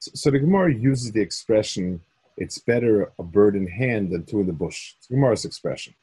So, 0.00 0.10
so 0.14 0.30
the 0.30 0.38
Gemara 0.38 0.74
uses 0.74 1.10
the 1.12 1.22
expression, 1.22 2.02
it's 2.36 2.58
better 2.58 3.10
a 3.18 3.22
bird 3.22 3.56
in 3.56 3.66
hand 3.66 4.10
than 4.10 4.24
two 4.24 4.40
in 4.40 4.46
the 4.46 4.52
bush. 4.52 4.94
It's 4.98 5.08
Gemara's 5.08 5.46
expression. 5.46 5.94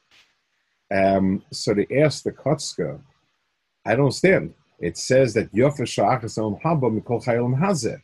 Um, 0.92 1.44
so 1.52 1.72
they 1.72 1.86
asked 2.02 2.24
the 2.24 2.32
Kotzka, 2.32 3.00
I 3.86 3.90
don't 3.90 4.06
understand. 4.06 4.54
It 4.80 4.98
says 4.98 5.34
that 5.34 5.52
Haba 5.52 7.00
Mikol. 7.00 8.02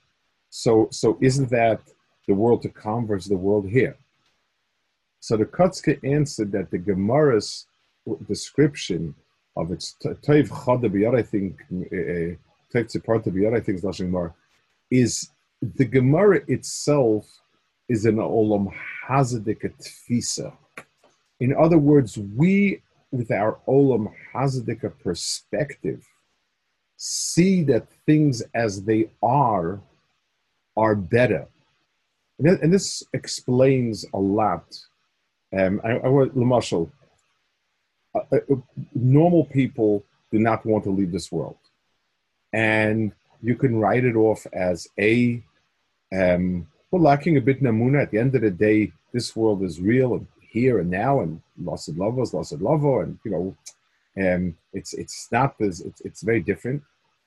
So, 0.50 0.88
so 0.92 1.18
isn't 1.20 1.50
that 1.50 1.80
the 2.28 2.34
world 2.34 2.62
to 2.62 2.68
come 2.68 3.06
versus 3.06 3.28
the 3.28 3.36
world 3.36 3.68
here? 3.68 3.96
So 5.26 5.37
the 5.37 5.45
Kotzka 5.45 5.99
answered 6.04 6.52
that 6.52 6.71
the 6.71 6.78
Gemara's 6.78 7.66
description 8.28 9.12
of 9.56 9.73
its 9.73 9.97
Toiv 10.00 10.49
Chada 10.49 11.18
I 11.18 11.23
think, 11.23 11.62
eh, 11.73 11.97
eh, 11.97 12.35
Toiv 12.73 12.87
Tziparta 12.87 13.33
B'yad, 13.35 13.56
I 13.56 13.59
think 13.59 13.78
is 13.78 13.83
Lashon 13.83 14.06
Gemara, 14.06 14.33
is 14.88 15.30
the 15.61 15.85
Gemara 15.85 16.42
itself 16.47 17.26
is 17.88 18.06
an 18.06 18.18
Olam 18.18 18.73
Hazadik 19.09 19.68
Tfisa. 19.83 20.56
In 21.40 21.52
other 21.56 21.78
words, 21.78 22.16
we, 22.16 22.80
with 23.11 23.33
our 23.33 23.59
Olam 23.66 24.12
Hazadika 24.33 24.92
perspective, 25.02 26.06
see 26.97 27.64
that 27.64 27.88
things 28.06 28.45
as 28.54 28.85
they 28.85 29.11
are 29.25 29.80
are 30.76 30.95
better. 30.95 31.49
And 32.38 32.73
this 32.73 33.02
explains 33.12 34.06
a 34.14 34.18
lot. 34.18 34.87
Um, 35.56 35.80
I, 35.84 35.92
I 35.92 36.08
want. 36.08 36.32
Uh, 38.14 38.20
uh, 38.32 38.56
normal 38.94 39.44
people 39.44 40.02
do 40.32 40.38
not 40.38 40.64
want 40.64 40.84
to 40.84 40.90
leave 40.90 41.12
this 41.12 41.30
world, 41.30 41.58
and 42.52 43.12
you 43.42 43.54
can 43.54 43.76
write 43.76 44.04
it 44.04 44.16
off 44.16 44.46
as 44.52 44.88
a 44.98 45.42
um, 46.12 46.66
well, 46.90 47.02
lacking 47.02 47.36
a 47.36 47.40
bit 47.40 47.62
namuna. 47.62 48.02
At 48.02 48.10
the 48.10 48.18
end 48.18 48.34
of 48.34 48.42
the 48.42 48.50
day, 48.50 48.92
this 49.12 49.34
world 49.34 49.62
is 49.62 49.80
real 49.80 50.14
and 50.14 50.26
here 50.40 50.78
and 50.78 50.90
now, 50.90 51.20
and 51.20 51.40
lost 51.62 51.88
lovers, 51.90 52.32
lost 52.32 52.52
lover, 52.52 53.02
and 53.02 53.18
you 53.25 53.30
know, 53.30 53.56
um, 54.18 54.56
it's 54.72 54.94
it's 54.94 55.28
not 55.30 55.54
as 55.60 55.80
it's, 55.80 56.00
it's 56.02 56.22
very 56.22 56.40
different. 56.40 56.82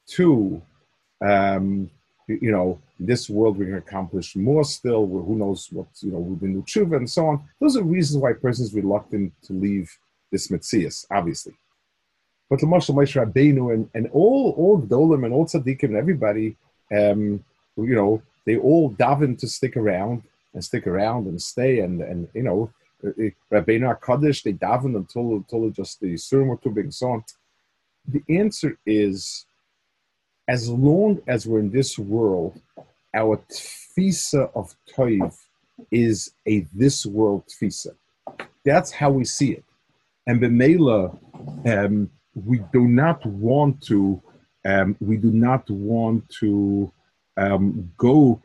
Two, 0.08 0.62
um, 1.22 1.90
you 2.42 2.52
know, 2.52 2.80
in 3.00 3.06
this 3.06 3.30
world 3.30 3.58
we 3.58 3.66
can 3.66 3.76
accomplish 3.76 4.36
more 4.36 4.64
still. 4.64 5.06
Who 5.08 5.36
knows 5.36 5.68
what 5.72 5.88
you 6.02 6.12
know 6.12 6.20
we've 6.20 6.40
been 6.40 6.64
tshuva 6.64 6.98
and 6.98 7.10
so 7.10 7.28
on. 7.28 7.44
Those 7.60 7.78
are 7.78 7.84
reasons 7.84 8.22
why 8.22 8.32
a 8.32 8.36
person 8.36 8.66
is 8.66 8.74
reluctant 8.74 9.34
to 9.44 9.54
leave 9.54 9.96
this 10.32 10.50
mitzias, 10.50 11.06
obviously. 11.12 11.54
But 12.50 12.60
the 12.60 12.66
Moshe 12.66 12.90
Rabbeinu 12.90 13.74
and, 13.74 13.90
and 13.94 14.08
all 14.12 14.54
all 14.58 14.82
Gdolim 14.82 15.26
and 15.26 15.34
all 15.34 15.46
tzaddikim 15.46 15.84
and 15.84 15.98
everybody, 15.98 16.56
um, 16.92 17.44
you 17.78 17.96
know, 17.96 18.22
they 18.46 18.58
all 18.58 18.92
daven 18.92 19.38
to 19.40 19.48
stick 19.48 19.76
around 19.78 20.24
and 20.54 20.64
stick 20.64 20.88
around 20.88 21.28
and 21.28 21.42
stay 21.42 21.80
and 21.80 22.02
and 22.02 22.28
you 22.34 22.44
know 22.44 22.72
Rabbeinu 23.04 24.02
Kaddish, 24.02 24.44
they 24.44 24.54
daven 24.54 24.96
until, 24.96 25.36
until 25.36 25.70
just 25.70 26.00
the 26.00 26.16
Surim 26.16 26.48
were 26.48 26.58
too 26.58 26.72
big 26.72 26.86
and 26.86 26.94
so 26.94 27.12
on. 27.12 27.24
The 28.08 28.24
answer 28.30 28.78
is 28.86 29.46
as 30.50 30.68
long 30.68 31.22
as 31.28 31.46
we're 31.46 31.60
in 31.60 31.70
this 31.70 32.00
world, 32.00 32.60
our 33.14 33.38
tfisa 33.52 34.50
of 34.56 34.76
toiv 34.92 35.32
is 35.92 36.32
a 36.48 36.66
this 36.74 37.06
world 37.06 37.44
tfisa. 37.48 37.94
That's 38.66 38.92
how 38.92 39.12
we 39.12 39.26
see 39.26 39.52
it. 39.52 39.64
And 40.26 40.42
b'meila, 40.42 41.02
um, 41.74 42.10
we 42.34 42.58
do 42.74 42.88
not 42.88 43.24
want 43.26 43.82
to, 43.90 44.22
um, 44.66 44.98
we 45.00 45.18
do 45.18 45.32
not 45.32 45.70
want 45.70 46.28
to 46.42 46.92
um, 47.38 47.92
go. 47.98 48.42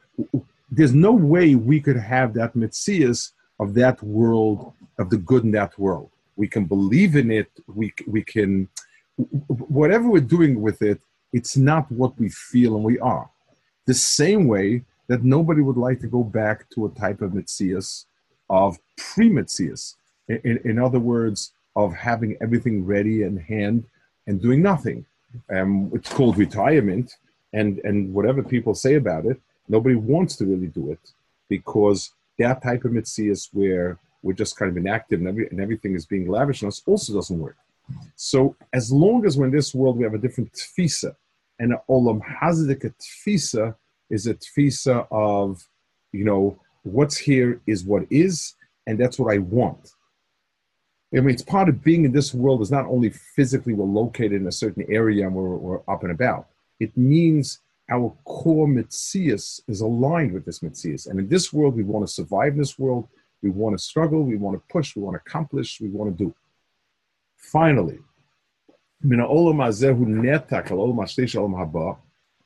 There's 0.70 0.94
no 0.94 1.12
way 1.12 1.54
we 1.54 1.80
could 1.80 1.96
have 1.96 2.34
that 2.34 2.54
mitzias 2.54 3.32
of 3.58 3.72
that 3.74 4.02
world, 4.02 4.74
of 4.98 5.08
the 5.08 5.16
good 5.16 5.44
in 5.44 5.52
that 5.52 5.78
world. 5.78 6.10
We 6.36 6.48
can 6.48 6.66
believe 6.66 7.16
in 7.16 7.30
it. 7.30 7.50
We, 7.66 7.94
we 8.06 8.22
can, 8.22 8.68
whatever 9.78 10.06
we're 10.10 10.32
doing 10.36 10.60
with 10.60 10.82
it, 10.82 11.00
it's 11.34 11.56
not 11.56 11.90
what 11.90 12.18
we 12.18 12.28
feel 12.30 12.76
and 12.76 12.84
we 12.84 12.98
are. 13.00 13.28
The 13.86 13.94
same 13.94 14.46
way 14.46 14.84
that 15.08 15.24
nobody 15.24 15.60
would 15.60 15.76
like 15.76 15.98
to 16.00 16.06
go 16.06 16.22
back 16.22 16.70
to 16.70 16.86
a 16.86 16.90
type 16.90 17.20
of 17.20 17.32
mitzias 17.32 18.04
of 18.48 18.78
pre-mitzias. 18.96 19.96
In, 20.28 20.40
in, 20.44 20.56
in, 20.64 20.78
other 20.78 21.00
words, 21.00 21.52
of 21.76 21.92
having 21.92 22.36
everything 22.40 22.86
ready 22.86 23.24
and 23.24 23.38
hand 23.40 23.84
and 24.26 24.40
doing 24.40 24.62
nothing. 24.62 25.04
Um, 25.50 25.90
it's 25.92 26.12
called 26.12 26.38
retirement, 26.38 27.12
and 27.52 27.80
and 27.80 28.14
whatever 28.14 28.42
people 28.42 28.74
say 28.74 28.94
about 28.94 29.26
it, 29.26 29.38
nobody 29.68 29.96
wants 29.96 30.36
to 30.36 30.46
really 30.46 30.68
do 30.68 30.92
it 30.92 31.04
because 31.48 32.12
that 32.38 32.62
type 32.62 32.84
of 32.84 32.92
mitzias 32.92 33.48
where 33.52 33.98
we're 34.22 34.32
just 34.32 34.56
kind 34.56 34.70
of 34.70 34.76
inactive 34.76 35.18
and, 35.20 35.28
every, 35.28 35.48
and 35.48 35.60
everything 35.60 35.94
is 35.94 36.06
being 36.06 36.26
lavish 36.28 36.62
on 36.62 36.68
us 36.68 36.80
also 36.86 37.12
doesn't 37.12 37.38
work. 37.38 37.56
So 38.16 38.56
as 38.72 38.90
long 38.90 39.26
as 39.26 39.36
we're 39.36 39.46
in 39.46 39.52
this 39.52 39.74
world, 39.74 39.98
we 39.98 40.04
have 40.04 40.14
a 40.14 40.18
different 40.18 40.52
tfisa, 40.52 41.14
and 41.58 41.72
an 41.72 41.78
olam 41.88 42.20
hazadik 42.22 42.92
tfisa 43.00 43.74
is 44.10 44.26
a 44.26 44.34
tfisa 44.34 45.06
of, 45.10 45.66
you 46.12 46.24
know, 46.24 46.58
what's 46.82 47.16
here 47.16 47.60
is 47.66 47.84
what 47.84 48.04
is, 48.10 48.54
and 48.86 48.98
that's 48.98 49.18
what 49.18 49.32
I 49.34 49.38
want. 49.38 49.90
I 51.16 51.20
mean, 51.20 51.30
it's 51.30 51.42
part 51.42 51.68
of 51.68 51.84
being 51.84 52.04
in 52.04 52.12
this 52.12 52.34
world 52.34 52.60
is 52.60 52.72
not 52.72 52.86
only 52.86 53.10
physically 53.10 53.72
we're 53.72 53.84
located 53.84 54.32
in 54.32 54.48
a 54.48 54.52
certain 54.52 54.84
area 54.88 55.26
and 55.26 55.34
we're, 55.34 55.56
we're 55.56 55.80
up 55.88 56.02
and 56.02 56.10
about. 56.10 56.48
It 56.80 56.96
means 56.96 57.60
our 57.90 58.12
core 58.24 58.66
mitzias 58.66 59.60
is 59.68 59.80
aligned 59.80 60.32
with 60.32 60.44
this 60.44 60.60
mitzias. 60.60 61.08
And 61.08 61.20
in 61.20 61.28
this 61.28 61.52
world, 61.52 61.76
we 61.76 61.84
want 61.84 62.06
to 62.06 62.12
survive 62.12 62.54
in 62.54 62.58
this 62.58 62.78
world. 62.78 63.08
We 63.42 63.50
want 63.50 63.78
to 63.78 63.82
struggle. 63.82 64.24
We 64.24 64.36
want 64.36 64.56
to 64.56 64.72
push. 64.72 64.96
We 64.96 65.02
want 65.02 65.14
to 65.14 65.20
accomplish. 65.24 65.80
We 65.80 65.88
want 65.88 66.16
to 66.16 66.24
do. 66.24 66.34
Finally, 67.36 67.98
מן 69.03 69.19
העולם 69.19 69.61
הזה 69.61 69.89
הוא 69.89 70.07
נתק 70.07 70.71
על 70.71 70.77
עולם 70.77 70.99
השתי 70.99 71.27
של 71.27 71.39
עולם 71.39 71.55
הבא, 71.55 71.91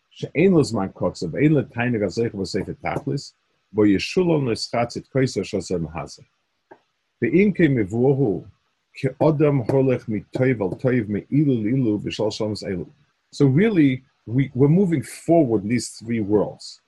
שאין 0.10 0.52
לו 0.52 0.63
זמן 0.63 0.88
קוצב, 0.93 1.36
אין 1.36 1.52
לו 1.52 1.62
תיינג 1.62 2.04
הזכר 2.04 2.38
בספר 2.38 2.73
תכלס, 2.82 3.34
בו 3.71 3.86
ישולון 3.86 4.47
לסחץ 4.47 4.97
את 4.97 5.08
כויסר 5.08 5.43
של 5.43 5.62
זה 5.62 5.78
מהזה. 5.78 6.23
ואם 7.21 7.52
כמבואו, 7.56 8.43
כאודם 8.93 9.58
הולך 9.58 10.10
מטויב 10.10 10.62
על 10.62 10.69
טויב, 10.80 11.12
מאילו 11.12 11.63
לאילו 11.63 11.99
ושל 12.04 12.30
שלמס 12.30 12.63
אלו. 12.63 12.86
So 13.36 13.45
really, 13.45 14.04
we, 14.28 14.52
we're 14.54 14.67
moving 14.67 15.02
forward 15.02 15.63
in 15.63 15.69
these 15.69 15.89
three 15.89 16.19
worlds. 16.19 16.82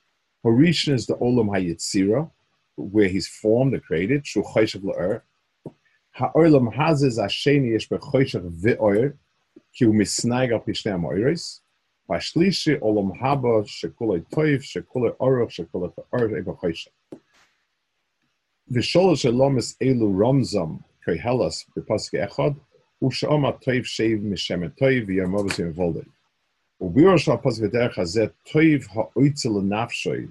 Horishan 0.46 0.94
is 0.94 1.08
the 1.08 1.16
Olam 1.16 1.50
HaYetzira, 1.50 2.30
where 2.76 3.08
he's 3.08 3.28
formed 3.28 3.74
and 3.74 3.84
created, 3.84 4.28
Shu 4.28 4.44
Choshev 4.44 4.84
La'er. 4.84 5.22
Ha'olam 6.12 6.72
Hazes 6.74 7.18
Asheni 7.18 7.72
Yesh 7.72 7.90
B'Choshev 9.74 9.74
V'Oyer, 9.74 9.74
Ki 9.74 9.86
Hu 9.86 9.94
Misnaig 9.94 10.54
Al 10.54 10.60
Pishnei 10.60 10.94
HaMoiris. 10.94 11.60
V'Ashlishi 12.10 12.80
Olam 12.80 13.20
Haba 13.20 13.64
Shekulei 13.66 14.26
Toiv, 14.32 14.62
Shekulei 14.62 15.16
Oroch, 15.18 15.50
Shekulei 15.50 15.96
Ta'or 15.96 16.30
B'Choshev. 16.30 16.92
V'Sholosh 18.72 19.26
Elomis 19.26 19.76
Elu 19.82 20.14
Ramzam, 20.14 20.84
Kohelas 21.08 21.66
B'Paske 21.78 22.28
Echad, 22.28 22.56
U'Sha'om 23.04 23.44
HaToiv 23.44 23.86
Sheiv 23.86 24.22
Mishem 24.22 24.72
HaToiv 24.72 25.08
V'Yamov 25.08 25.52
Zim 25.52 26.06
ובירו 26.82 27.18
של 27.20 27.32
הפוסק 27.32 27.64
בדרך 27.64 28.00
הזה, 28.00 28.26
טויב 28.52 28.88
האויצה 28.92 29.50
לנפשוי, 29.50 30.28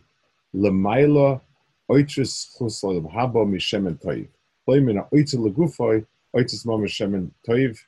למעלה 0.54 1.36
אויצרס 1.88 2.56
חוס 2.56 2.84
לבהבו 2.84 3.46
משמן 3.46 3.94
טויב. 3.94 4.26
פלוי 4.64 4.80
מן 4.80 4.98
האויצה 4.98 5.38
לגופוי, 5.46 6.00
oitzis 6.36 6.66
mama 6.66 6.88
shemen 6.88 7.30
toiv 7.44 7.72
b'shakyan 7.72 7.78
hazit. 7.78 7.87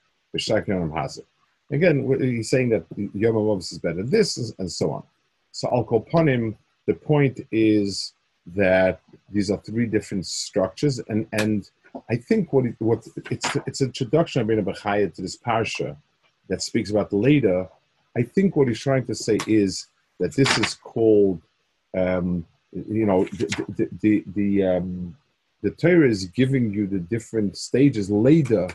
Again, 1.72 2.20
he's 2.20 2.50
saying 2.50 2.70
that 2.70 2.86
Yom 2.98 3.36
HaMovus 3.36 3.72
is 3.72 3.80
better 3.80 4.04
this, 4.04 4.54
and 4.60 4.72
so 4.72 4.92
on. 4.92 5.04
So 5.52 5.68
I'll 5.70 5.84
call 5.84 6.00
Al 6.00 6.06
Kolponim, 6.06 6.56
the 6.86 6.94
point 6.94 7.40
is 7.52 8.14
that 8.48 9.02
these 9.30 9.52
are 9.52 9.58
three 9.58 9.86
different 9.86 10.26
structures, 10.26 11.00
and, 11.08 11.28
and 11.32 11.70
I 12.10 12.16
think 12.16 12.54
what 12.54 12.66
it, 12.66 12.76
what 12.80 13.06
it's 13.30 13.56
it's 13.68 13.82
introduction 13.82 14.42
of 14.42 14.48
Rabbeinu 14.48 14.64
Bechaya 14.64 15.14
to 15.14 15.22
this 15.22 15.38
parsha 15.38 15.96
that 16.50 16.62
speaks 16.62 16.90
about 16.90 17.14
later. 17.14 17.68
I 18.18 18.24
think 18.24 18.56
what 18.56 18.68
he's 18.68 18.80
trying 18.80 19.06
to 19.06 19.16
say 19.16 19.38
is 19.48 19.88
that 20.20 20.36
this 20.36 20.58
is 20.58 20.74
called, 20.74 21.42
um, 21.96 22.46
you 22.72 23.06
know, 23.06 23.26
the 23.26 23.66
the 23.78 23.90
the, 24.02 24.24
the, 24.36 24.64
um, 24.64 25.16
the 25.62 25.72
Torah 25.72 26.10
is 26.10 26.26
giving 26.26 26.74
you 26.74 26.88
the 26.88 27.00
different 27.00 27.58
stages. 27.58 28.10
Later 28.10 28.68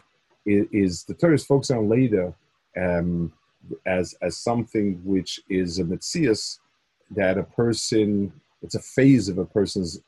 is, 0.47 0.67
is 0.73 1.05
the 1.05 1.15
Torah 1.15 1.35
is 1.35 1.45
focusing 1.45 1.77
on 1.77 1.89
later 1.89 2.33
um, 2.77 3.33
as 3.85 4.15
as 4.23 4.37
something 4.37 5.01
which 5.05 5.41
is 5.49 5.79
a 5.79 5.85
mitzias 5.85 6.59
that 7.11 7.39
a 7.39 7.43
person 7.43 8.33
it's 8.63 8.75
a 8.75 8.81
phase 8.81 9.29
of 9.29 9.39
a 9.39 9.45
person's 9.45 10.01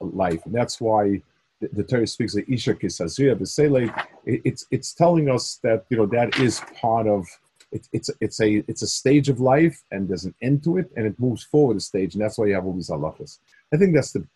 life, 0.00 0.44
and 0.46 0.54
that's 0.54 0.80
why 0.80 1.20
the, 1.60 1.68
the 1.72 1.82
Torah 1.82 2.06
speaks 2.06 2.36
of 2.36 2.44
Isha 2.48 2.74
Kisazria 2.74 3.34
B'Selei. 3.34 4.06
It's 4.24 4.66
it's 4.70 4.92
telling 4.92 5.28
us 5.28 5.58
that 5.62 5.84
you 5.90 5.96
know 5.96 6.06
that 6.06 6.38
is 6.38 6.60
part 6.80 7.06
of 7.06 7.26
it's 7.72 7.88
it's 7.92 8.10
it's 8.20 8.40
a 8.40 8.64
it's 8.68 8.82
a 8.82 8.86
stage 8.86 9.28
of 9.28 9.40
life, 9.40 9.82
and 9.90 10.08
there's 10.08 10.24
an 10.24 10.34
end 10.42 10.64
to 10.64 10.78
it, 10.78 10.90
and 10.96 11.06
it 11.06 11.18
moves 11.18 11.42
forward 11.42 11.76
a 11.76 11.80
stage, 11.80 12.14
and 12.14 12.22
that's 12.22 12.38
why 12.38 12.46
you 12.46 12.54
have 12.54 12.64
all 12.64 12.74
these 12.74 12.90
halachas. 12.90 13.38
I 13.72 13.76
think 13.76 13.94
that's 13.94 14.12
the 14.12 14.26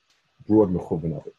broad 0.47 0.73
mechuvin 0.73 1.17
of 1.17 1.27
it. 1.27 1.35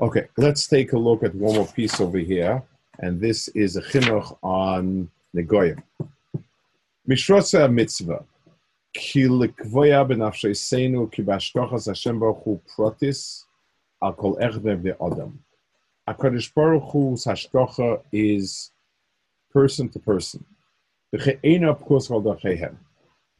Okay, 0.00 0.26
let's 0.36 0.66
take 0.66 0.92
a 0.92 0.98
look 0.98 1.22
at 1.22 1.32
one 1.36 1.54
more 1.54 1.68
piece 1.68 2.00
over 2.00 2.18
here, 2.18 2.60
and 2.98 3.20
this 3.20 3.46
is 3.48 3.76
a 3.76 3.82
chinuch 3.82 4.36
on 4.42 5.08
Negoyim. 5.36 5.80
Mishrosa 7.08 7.72
mitzvah. 7.72 8.24
Ki 8.92 9.26
likvoya 9.26 10.04
benafsheisenu 10.04 11.12
ki 11.12 11.22
bashkochas 11.22 11.86
Hashem 11.86 12.18
Baruch 12.18 12.42
Hu 12.42 12.60
protis 12.76 13.44
al 14.02 14.14
kol 14.14 14.36
echdev 14.36 14.82
de 14.82 14.96
adam. 15.00 15.38
HaKadosh 16.08 16.52
Baruch 16.52 16.90
Hu's 16.90 17.24
hashkocha 17.24 18.02
is 18.10 18.72
person 19.52 19.88
to 19.88 20.00
person. 20.00 20.44
V'che'ena 21.14 21.78
p'kos 21.78 22.08
val 22.08 22.20
dachehem. 22.20 22.74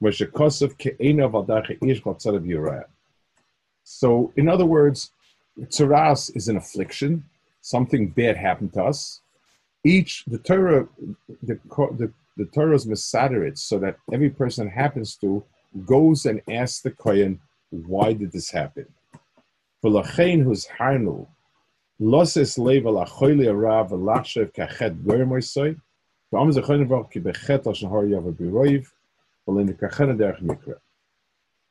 Moshe 0.00 0.30
Kosov 0.30 0.78
ke'ena 0.78 1.28
val 1.28 1.44
dache 1.44 1.76
ish 1.82 2.00
val 2.00 2.14
tzadav 2.14 2.46
yirah. 2.46 2.84
So, 3.82 4.32
in 4.36 4.48
other 4.48 4.66
words, 4.66 5.10
tzaras 5.60 6.34
is 6.36 6.48
an 6.48 6.56
affliction. 6.56 7.24
Something 7.60 8.08
bad 8.08 8.36
happened 8.36 8.72
to 8.74 8.84
us. 8.84 9.20
Each 9.84 10.24
the 10.26 10.38
Torah, 10.38 10.88
the 11.42 11.58
the, 11.98 12.12
the 12.36 12.46
Torah's 12.46 12.86
misader 12.86 13.56
so 13.56 13.78
that 13.78 13.96
every 14.12 14.30
person 14.30 14.68
happens 14.68 15.16
to 15.16 15.44
goes 15.86 16.26
and 16.26 16.40
asks 16.50 16.80
the 16.80 16.90
kohen, 16.90 17.40
why 17.70 18.12
did 18.12 18.32
this 18.32 18.50
happen? 18.50 18.86
Loses 22.00 22.58
lev 22.58 22.86
al 22.86 23.06
achoyle 23.06 23.62
rav 23.62 23.90
lachshev 23.90 24.52
kachet 24.52 25.00
goyer 25.04 25.26
moisoi. 25.26 25.80
V'am 26.32 26.52
zechoyin 26.52 26.88
v'al 26.88 27.10
ki 27.10 27.20
bechet 27.20 27.66
al 27.66 27.72
shahar 27.72 28.04
yav 28.08 28.32
b'roiv 28.34 28.86
v'lin 29.46 29.66
the 29.68 29.74
kachet 29.74 30.16
derech 30.16 30.42
mikra. 30.42 30.76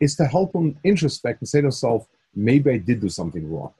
is 0.00 0.16
to 0.16 0.24
help 0.24 0.54
him 0.54 0.76
introspect 0.84 1.40
and 1.40 1.48
say 1.48 1.60
to 1.60 1.66
himself, 1.66 2.08
maybe 2.34 2.70
I 2.70 2.78
did 2.78 3.00
do 3.00 3.08
something 3.08 3.50
wrong. 3.52 3.72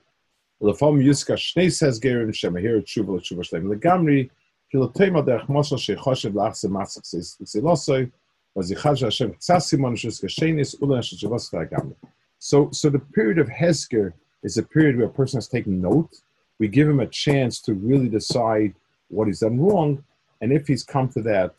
So, 12.39 12.69
so 12.71 12.89
the 12.89 12.99
period 12.99 13.37
of 13.37 13.47
Hesker 13.47 14.13
is 14.43 14.57
a 14.57 14.63
period 14.63 14.97
where 14.97 15.07
a 15.07 15.09
person 15.09 15.37
has 15.37 15.47
taken 15.47 15.81
note. 15.81 16.21
We 16.59 16.67
give 16.67 16.87
him 16.87 16.99
a 16.99 17.07
chance 17.07 17.61
to 17.61 17.73
really 17.73 18.09
decide 18.09 18.75
what 19.09 19.27
he's 19.27 19.39
done 19.39 19.59
wrong, 19.59 20.03
and 20.41 20.51
if 20.51 20.67
he's 20.67 20.83
come 20.83 21.09
to 21.09 21.21
that, 21.23 21.53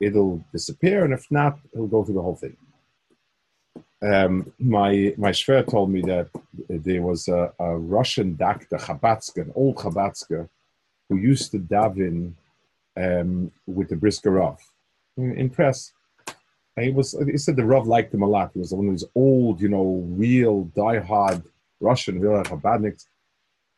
it'll 0.00 0.44
disappear, 0.52 1.04
and 1.04 1.12
if 1.12 1.30
not, 1.30 1.58
he'll 1.72 1.86
go 1.86 2.04
through 2.04 2.14
the 2.14 2.22
whole 2.22 2.36
thing. 2.36 2.56
Um, 4.02 4.52
my 4.58 5.14
my 5.16 5.30
shver 5.30 5.68
told 5.68 5.90
me 5.90 6.02
that 6.02 6.28
there 6.68 7.02
was 7.02 7.28
a, 7.28 7.52
a 7.58 7.76
Russian 7.76 8.36
doctor, 8.36 8.76
Chabatska, 8.76 9.42
an 9.42 9.52
old 9.54 9.76
Chabatska, 9.76 10.48
who 11.08 11.16
used 11.16 11.52
to 11.52 11.58
daven 11.58 12.32
um, 12.96 13.50
with 13.66 13.88
the 13.88 13.96
Brisker 13.96 14.32
Rav. 14.32 14.60
Impressed. 15.16 15.92
And 16.76 16.86
he 16.86 16.92
was. 16.92 17.16
He 17.26 17.38
said 17.38 17.56
the 17.56 17.64
Rav 17.64 17.86
liked 17.86 18.12
him 18.12 18.22
a 18.22 18.26
lot. 18.26 18.50
He 18.52 18.58
was 18.58 18.74
one 18.74 18.86
of 18.86 18.92
these 18.92 19.04
old, 19.14 19.60
you 19.60 19.68
know, 19.68 20.04
real 20.08 20.64
diehard 20.76 21.44
Russian, 21.80 22.20
real 22.20 22.42
Chabadniks. 22.42 23.06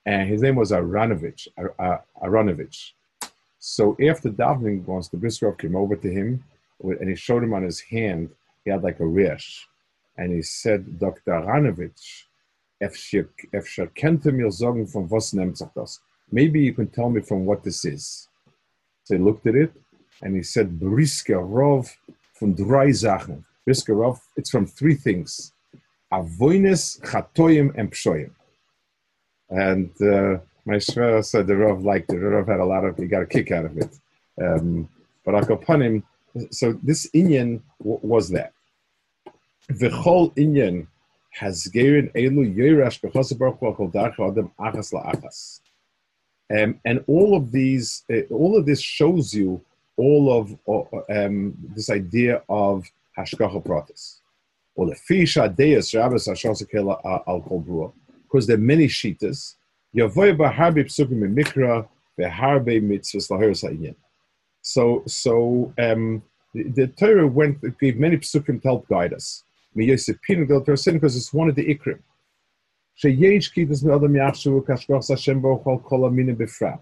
And 0.06 0.28
his 0.28 0.40
name 0.40 0.54
was 0.56 0.70
Aronovich. 0.70 1.48
Aronovich. 2.22 2.92
So 3.58 3.96
after 4.08 4.30
davening 4.30 4.84
once, 4.86 5.08
the 5.08 5.16
Brisker 5.16 5.46
Rav 5.46 5.58
came 5.58 5.76
over 5.76 5.96
to 5.96 6.10
him, 6.10 6.42
and 6.82 7.08
he 7.08 7.16
showed 7.16 7.42
him 7.42 7.52
on 7.52 7.64
his 7.64 7.80
hand. 7.80 8.30
He 8.64 8.70
had 8.70 8.82
like 8.82 9.00
a 9.00 9.06
rash 9.06 9.68
and 10.16 10.32
he 10.32 10.42
said, 10.42 10.98
Dr. 10.98 11.32
Ranovich, 11.32 12.24
Efscher, 12.80 13.86
kennte 13.94 14.32
mir 14.32 14.50
sagen, 14.50 14.86
von 14.86 15.10
was 15.10 15.32
nimmt 15.32 15.58
sich 15.58 15.68
das? 15.74 16.00
Maybe 16.30 16.60
you 16.60 16.72
can 16.72 16.88
tell 16.88 17.10
me 17.10 17.20
from 17.20 17.46
what 17.46 17.62
this 17.62 17.84
is. 17.84 18.28
So 19.04 19.16
he 19.16 19.22
looked 19.22 19.46
at 19.46 19.54
it 19.54 19.72
and 20.22 20.34
he 20.34 20.42
said, 20.42 20.78
Briskerov 20.78 21.94
von 22.34 22.54
drei 22.54 22.92
Sachen. 22.92 23.44
Briskerov, 23.66 24.20
it's 24.36 24.50
from 24.50 24.66
three 24.66 24.94
things. 24.94 25.52
Avoines, 26.12 27.00
Chatoyim, 27.00 27.72
and 27.76 27.90
Pshoyim. 27.90 28.30
And 29.50 29.90
uh, 30.00 30.38
my 30.64 30.76
Shvera 30.76 31.24
said 31.24 31.46
the 31.46 31.56
Rav 31.56 31.82
liked 31.82 32.12
it. 32.12 32.20
The 32.20 32.28
Rav 32.28 32.46
had 32.46 32.60
a 32.60 32.64
lot 32.64 32.84
of, 32.84 32.96
he 32.96 33.06
got 33.06 33.22
a 33.22 33.26
kick 33.26 33.50
out 33.52 33.64
of 33.64 33.76
it. 33.78 33.96
Um, 34.42 34.88
but 35.24 35.34
Akopanim, 35.34 36.02
so 36.50 36.78
this 36.82 37.08
inyan 37.14 37.60
was 37.78 38.28
that. 38.30 38.52
V'chol 39.70 40.34
inyan 40.36 40.86
has 41.30 41.64
gerin 41.72 42.10
elu 42.14 42.54
yorash 42.54 43.00
b'chosabaruch 43.00 43.76
kol 43.76 43.90
darcha 43.90 44.30
adam 44.30 44.50
achas 44.58 44.92
la'achas. 44.92 45.60
And 46.48 47.04
all 47.08 47.36
of 47.36 47.50
these, 47.50 48.04
uh, 48.12 48.32
all 48.32 48.56
of 48.56 48.66
this 48.66 48.80
shows 48.80 49.34
you 49.34 49.60
all 49.96 50.32
of 50.38 50.56
uh, 50.68 51.24
um, 51.24 51.56
this 51.74 51.90
idea 51.90 52.42
of 52.48 52.88
hashgacha 53.18 53.64
pratis. 53.64 54.20
Or 54.76 54.86
rabbis 54.86 56.26
hashosakela 56.28 57.00
al 57.26 57.40
kol 57.40 57.62
brua. 57.66 57.92
Because 58.22 58.46
there 58.46 58.56
are 58.56 58.60
many 58.60 58.86
shitas. 58.86 59.56
Yavoy 59.94 60.36
psukim 60.36 61.34
mikra 61.34 61.88
ha'inyan. 62.18 63.94
So, 64.62 65.02
so 65.06 65.72
um, 65.78 66.22
the, 66.54 66.62
the 66.64 66.86
Torah 66.86 67.26
went 67.26 67.78
gave 67.80 67.98
many 67.98 68.18
psukim 68.18 68.62
to 68.62 68.68
help 68.68 68.88
guide 68.88 69.12
us 69.12 69.42
because 69.76 70.08
it's 71.16 71.34
one 71.34 71.48
of 71.50 71.54
the 71.54 71.74
Ikrim. 71.74 71.98
Kitas 73.02 73.84
Adam 73.84 74.14
Hashem 74.14 75.42
Bochol 75.42 76.36
Befrat. 76.36 76.80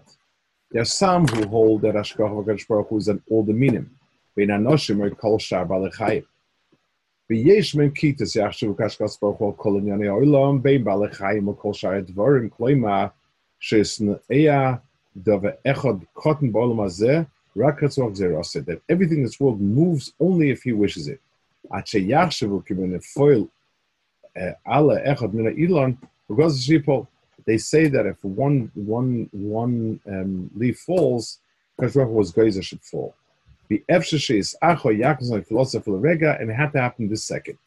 There 0.71 0.81
are 0.81 0.85
some 0.85 1.27
who 1.27 1.45
hold 1.47 1.81
that 1.81 1.95
Ashkoch 1.95 2.45
Vakash 2.45 2.67
Baruch 2.67 2.87
Hu 2.87 2.97
is 2.97 3.09
an 3.09 3.21
old 3.29 3.47
Aminim. 3.47 3.87
Bein 4.35 4.47
Anoshim 4.47 5.01
or 5.01 5.09
Kol 5.09 5.37
Shar 5.39 5.65
Balechayim. 5.65 6.25
V'yesh 7.29 7.75
Mem 7.75 7.91
Kitas 7.91 8.35
Yachshu 8.37 8.73
Kashkoch 8.75 9.19
Baruch 9.19 9.39
Hu 9.39 9.51
Kol 9.53 9.81
Anyani 9.81 10.63
Bein 10.63 10.83
Balechayim 10.85 11.47
or 11.47 11.55
Kol 11.55 11.73
Echod 15.65 16.01
Azeh 16.77 17.27
That 18.65 18.81
everything 18.89 19.17
in 19.17 19.23
this 19.23 19.39
world 19.39 19.59
moves 19.59 20.13
only 20.19 20.49
if 20.49 20.63
he 20.63 20.73
wishes 20.73 21.07
it. 21.07 21.21
עד 21.70 21.86
שיחשבו 21.86 22.62
כבנפויל 22.64 23.44
alle 24.66 24.96
echad 25.04 25.32
mina 25.34 25.50
ilan 25.50 25.96
because 26.28 26.64
sheeple 26.64 27.06
they 27.46 27.58
say 27.58 27.88
that 27.88 28.06
if 28.06 28.22
one 28.24 28.70
one 28.74 29.28
one 29.32 30.00
um, 30.06 30.50
leaf 30.54 30.78
falls 30.78 31.38
Kashroch 31.80 32.10
was 32.10 32.30
Geyser 32.32 32.62
should 32.62 32.82
fall. 32.82 33.14
The 33.68 33.82
Efshashi 33.88 34.38
is 34.38 34.56
Acho 34.62 34.90
Yaakov 34.96 35.46
philosopher 35.46 35.96
Rega, 35.96 36.36
and 36.38 36.50
it 36.50 36.54
had 36.54 36.72
to 36.72 36.80
happen 36.80 37.08
this 37.08 37.24
second. 37.24 37.58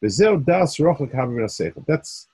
Bezel 0.00 0.38
das 0.38 0.76
Rochak 0.78 1.84
That's 1.86 2.26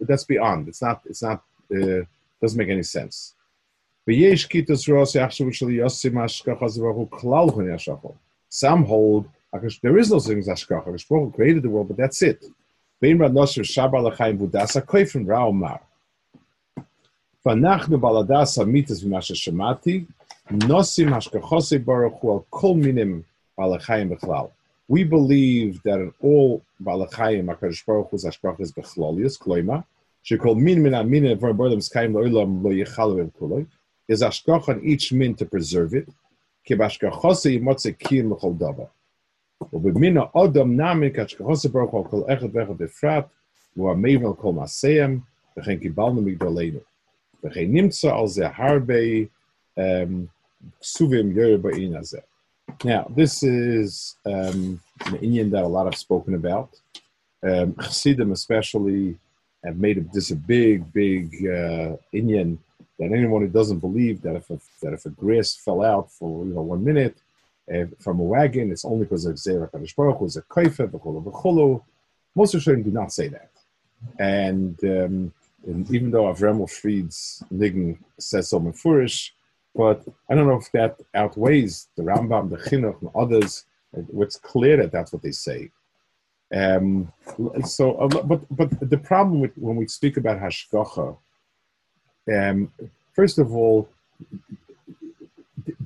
that's 0.00 0.24
beyond. 0.24 0.68
It's 0.68 0.82
not. 0.82 1.02
It's 1.06 1.22
not. 1.22 1.42
Uh, 1.74 2.02
doesn't 2.40 2.58
make 2.58 2.68
any 2.68 2.82
sense. 2.82 3.34
Some 8.50 8.84
hold 8.84 9.28
there 9.82 9.98
is 9.98 10.10
no 10.10 10.18
such 10.18 10.28
thing 10.28 10.38
as 10.38 10.48
Hashgacha. 10.48 10.88
Hashgacha 10.88 11.34
created 11.34 11.62
the 11.62 11.70
world, 11.70 11.88
but 11.88 11.96
that's 11.96 12.20
it. 12.22 12.44
Bein 13.00 13.18
Rad 13.18 13.32
Nosher 13.32 13.62
Shabbar 13.62 14.02
L'chaim 14.02 14.38
Budasa 14.38 14.82
Koifim 14.82 15.26
Raomar. 15.26 15.80
ואנחנו 17.46 18.00
בלדס 18.00 18.58
המיתס 18.58 19.04
ממה 19.04 19.22
ששמעתי, 19.22 20.04
נוסים 20.50 21.14
השכחוסי 21.14 21.78
ברוך 21.78 22.20
הוא 22.20 22.32
על 22.34 22.38
כל 22.50 22.74
מינים 22.76 23.22
בעלי 23.58 23.78
חיים 23.78 24.08
בכלל. 24.08 24.44
We 24.92 25.04
believe 25.04 25.76
that 25.84 25.98
in 25.98 26.24
all 26.24 26.60
בעלי 26.80 27.06
חיים, 27.10 27.50
הקדוש 27.50 27.84
ברוך 27.88 28.08
הוא 28.10 28.20
זה 28.20 28.28
השכחס 28.28 28.78
בכלוליוס, 28.78 29.36
כלומר, 29.36 29.78
שכל 30.22 30.54
מין 30.54 30.82
מן 30.82 30.94
המין 30.94 31.26
עבר 31.26 31.52
בעולם 31.52 31.80
סקיים 31.80 32.12
לעולם 32.12 32.64
לא 32.66 32.72
יחלו 32.72 33.18
עם 33.18 33.28
כולו, 33.38 33.58
is 34.12 34.26
השכח 34.26 34.68
on 34.68 34.82
each 34.84 35.12
min 35.12 35.42
to 35.42 35.44
preserve 35.44 35.92
it, 35.92 36.12
כי 36.64 36.74
בהשכחוסי 36.74 37.52
ימוצא 37.52 37.90
קיים 37.90 38.32
לכל 38.32 38.52
דבר. 38.56 38.84
ברוך 41.71 41.91
הוא 41.91 42.05
כל 42.05 42.21
אחד 42.33 42.55
ואחד 42.55 42.77
בפרט, 42.77 43.25
על 44.25 44.33
כל 44.37 44.53
מעשיהם, 44.53 45.19
וכן 45.57 45.77
קיבלנו 45.77 46.21
מגדולנו. 46.21 46.79
וכן 47.43 47.65
נמצא 47.67 48.15
על 48.15 48.27
זה 48.27 48.47
הרבה 48.55 48.93
כסובים 50.79 51.31
יורי 51.31 51.57
בעין 51.57 51.95
הזה. 51.95 52.19
Now, 52.83 53.11
this 53.15 53.43
is 53.43 54.15
um, 54.25 54.79
an 55.05 55.17
inyan 55.17 55.51
that 55.51 55.63
a 55.63 55.67
lot 55.67 55.85
have 55.85 55.97
spoken 55.97 56.33
about. 56.35 56.69
Um, 57.43 57.75
Chassidim 57.75 58.31
especially 58.31 59.17
have 59.65 59.77
made 59.77 60.11
this 60.13 60.31
a 60.31 60.35
big, 60.35 60.91
big 60.93 61.25
uh, 61.45 61.97
inyan 62.13 62.57
that 62.99 63.11
anyone 63.11 63.41
who 63.41 63.47
doesn't 63.47 63.79
believe 63.79 64.21
that 64.21 64.35
if 64.35 64.49
a, 64.49 64.59
that 64.81 64.93
if 64.93 65.05
a 65.05 65.09
grass 65.09 65.55
fell 65.55 65.81
out 65.83 66.11
for 66.11 66.45
you 66.45 66.53
know 66.53 66.61
one 66.61 66.83
minute, 66.83 67.17
from 67.99 68.19
a 68.19 68.23
wagon, 68.23 68.71
it's 68.71 68.85
only 68.85 69.05
because 69.05 69.25
of 69.25 69.35
Zera 69.35 69.69
Kadosh 69.71 69.95
Baruch 69.95 70.21
was 70.21 70.37
a 70.37 70.41
kaifa 70.43 70.87
v'cholo 70.87 71.23
v'cholo. 71.23 71.83
Most 72.35 72.55
of 72.55 72.63
do 72.63 72.91
not 72.91 73.11
say 73.11 73.27
that, 73.27 73.51
and, 74.19 74.77
um, 74.83 75.33
and 75.67 75.89
even 75.91 76.09
though 76.11 76.23
Avremel 76.23 76.69
Fried's 76.69 77.43
Nigen 77.53 77.97
says 78.17 78.49
so 78.49 78.59
mefurish, 78.59 79.31
but 79.75 80.03
I 80.29 80.35
don't 80.35 80.47
know 80.47 80.57
if 80.57 80.71
that 80.71 80.99
outweighs 81.13 81.87
the 81.95 82.03
Rambam, 82.03 82.49
the 82.49 82.57
Chinuch, 82.57 83.01
and 83.01 83.11
others. 83.15 83.65
It's 83.95 84.37
clear 84.37 84.77
that 84.77 84.91
that's 84.91 85.13
what 85.13 85.21
they 85.21 85.31
say. 85.31 85.69
Um, 86.53 87.11
so, 87.63 88.07
but 88.09 88.45
but 88.55 88.89
the 88.89 88.97
problem 88.97 89.39
with 89.39 89.55
when 89.55 89.75
we 89.75 89.87
speak 89.87 90.17
about 90.17 90.39
hashgacha, 90.39 91.17
um, 92.31 92.71
first 93.13 93.39
of 93.39 93.55
all, 93.55 93.89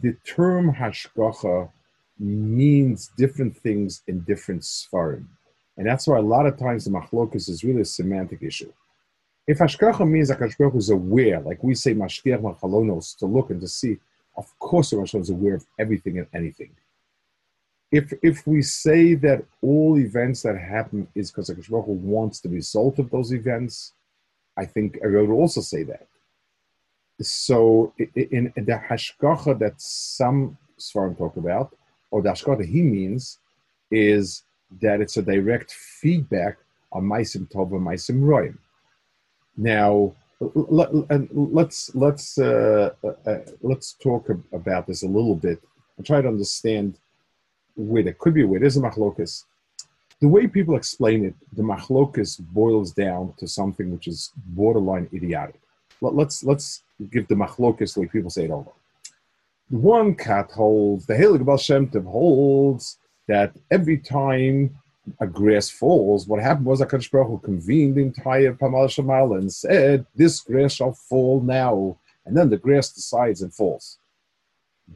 the, 0.02 0.16
term 0.26 0.74
hashgacha 0.74 1.70
means 2.20 3.12
different 3.18 3.56
things 3.58 4.02
in 4.08 4.22
different 4.22 4.62
svarim, 4.62 5.26
and 5.78 5.86
that's 5.86 6.08
why 6.08 6.18
a 6.18 6.22
lot 6.22 6.46
of 6.46 6.58
times 6.58 6.86
the 6.86 6.92
machlokas 6.92 7.50
is 7.50 7.64
really 7.64 7.82
a 7.82 7.86
semantic 7.86 8.42
issue. 8.42 8.72
If 9.48 9.60
Hashgacha 9.60 10.08
means 10.08 10.28
that 10.28 10.40
Hashgacha 10.40 10.76
is 10.76 10.90
aware, 10.90 11.40
like 11.40 11.64
we 11.64 11.74
say 11.74 11.94
Mashkiach 11.94 12.42
Machalonos, 12.42 13.18
to 13.20 13.26
look 13.26 13.50
and 13.50 13.62
to 13.62 13.68
see, 13.68 13.98
of 14.36 14.48
course 14.60 14.90
the 14.90 15.02
is 15.02 15.30
aware 15.30 15.56
of 15.56 15.66
everything 15.80 16.18
and 16.18 16.28
anything. 16.34 16.72
If 17.90 18.12
if 18.22 18.46
we 18.46 18.62
say 18.62 19.14
that 19.16 19.46
all 19.62 19.98
events 19.98 20.42
that 20.42 20.58
happen 20.58 21.08
is 21.16 21.32
because 21.32 21.50
Hashgacha 21.50 21.88
wants 21.88 22.42
the 22.42 22.50
result 22.50 23.00
of 23.00 23.10
those 23.10 23.32
events, 23.32 23.94
I 24.58 24.66
think 24.66 25.00
I 25.02 25.08
would 25.08 25.30
also 25.30 25.62
say 25.62 25.84
that. 25.84 26.08
So 27.22 27.94
in, 27.98 28.54
in 28.56 28.66
the 28.66 28.80
Hashgacha 28.90 29.58
that 29.60 29.82
some 29.82 30.58
Svarim 30.80 31.18
talk 31.18 31.38
about, 31.38 31.76
or 32.12 32.22
the 32.22 32.30
Hashgacha 32.30 32.66
he 32.66 32.82
means, 32.82 33.40
is 33.90 34.44
that 34.82 35.02
it's 35.02 35.18
a 35.18 35.22
direct 35.22 35.72
feedback 35.72 36.58
on 36.92 37.04
Maisim 37.04 37.52
Tov 37.52 37.72
and 37.72 37.86
Maisim 37.86 38.22
Royim 38.22 38.58
now, 39.58 40.14
let's 40.40 41.94
let's 41.96 42.38
uh, 42.38 42.92
uh, 43.04 43.08
uh, 43.26 43.40
let's 43.64 43.94
talk 43.94 44.30
about 44.54 44.86
this 44.86 45.02
a 45.02 45.08
little 45.08 45.36
bit 45.36 45.60
and 45.98 46.06
try 46.06 46.22
to 46.22 46.28
understand 46.28 47.00
where 47.76 48.04
there 48.04 48.14
could 48.14 48.36
be 48.36 48.44
where 48.44 48.60
there's 48.60 48.78
a 48.78 48.82
machlokas. 48.82 49.46
The 50.22 50.28
way 50.28 50.48
people 50.48 50.76
explain 50.76 51.26
it, 51.26 51.34
the 51.54 51.64
machlokas 51.64 52.40
boils 52.40 52.92
down 52.92 53.34
to 53.40 53.48
something 53.48 53.92
which 53.92 54.08
is 54.08 54.32
borderline 54.36 55.10
idiotic. 55.12 55.60
Let, 56.02 56.16
let's 56.16 56.44
let's 56.44 56.84
give 57.12 57.28
the 57.28 57.36
machlokas 57.36 57.98
like 57.98 58.12
people 58.12 58.30
say 58.30 58.46
it 58.46 58.52
over. 58.52 58.72
One 59.70 60.16
cat 60.16 60.52
holds 60.52 61.06
the 61.06 61.14
Halig 61.14 61.44
Baal 61.44 61.58
Shem 61.58 61.90
holds 61.90 62.98
that 63.28 63.54
every 63.70 63.98
time 63.98 64.78
a 65.20 65.28
grass 65.28 65.70
falls, 65.70 66.28
what 66.28 66.42
happened 66.42 66.66
was 66.66 66.82
HaKadosh 66.82 67.12
Baruch 67.12 67.28
Hu 67.28 67.40
convened 67.40 67.96
the 67.96 68.02
entire 68.02 68.54
Pamal 68.54 68.88
Shemal 68.88 69.38
and 69.38 69.52
said, 69.52 70.06
this 70.16 70.42
grass 70.42 70.74
shall 70.74 70.94
fall 70.94 71.42
now. 71.42 71.98
And 72.26 72.36
then 72.36 72.50
the 72.50 72.58
grass 72.58 72.90
decides 72.90 73.42
and 73.42 73.54
falls. 73.54 74.00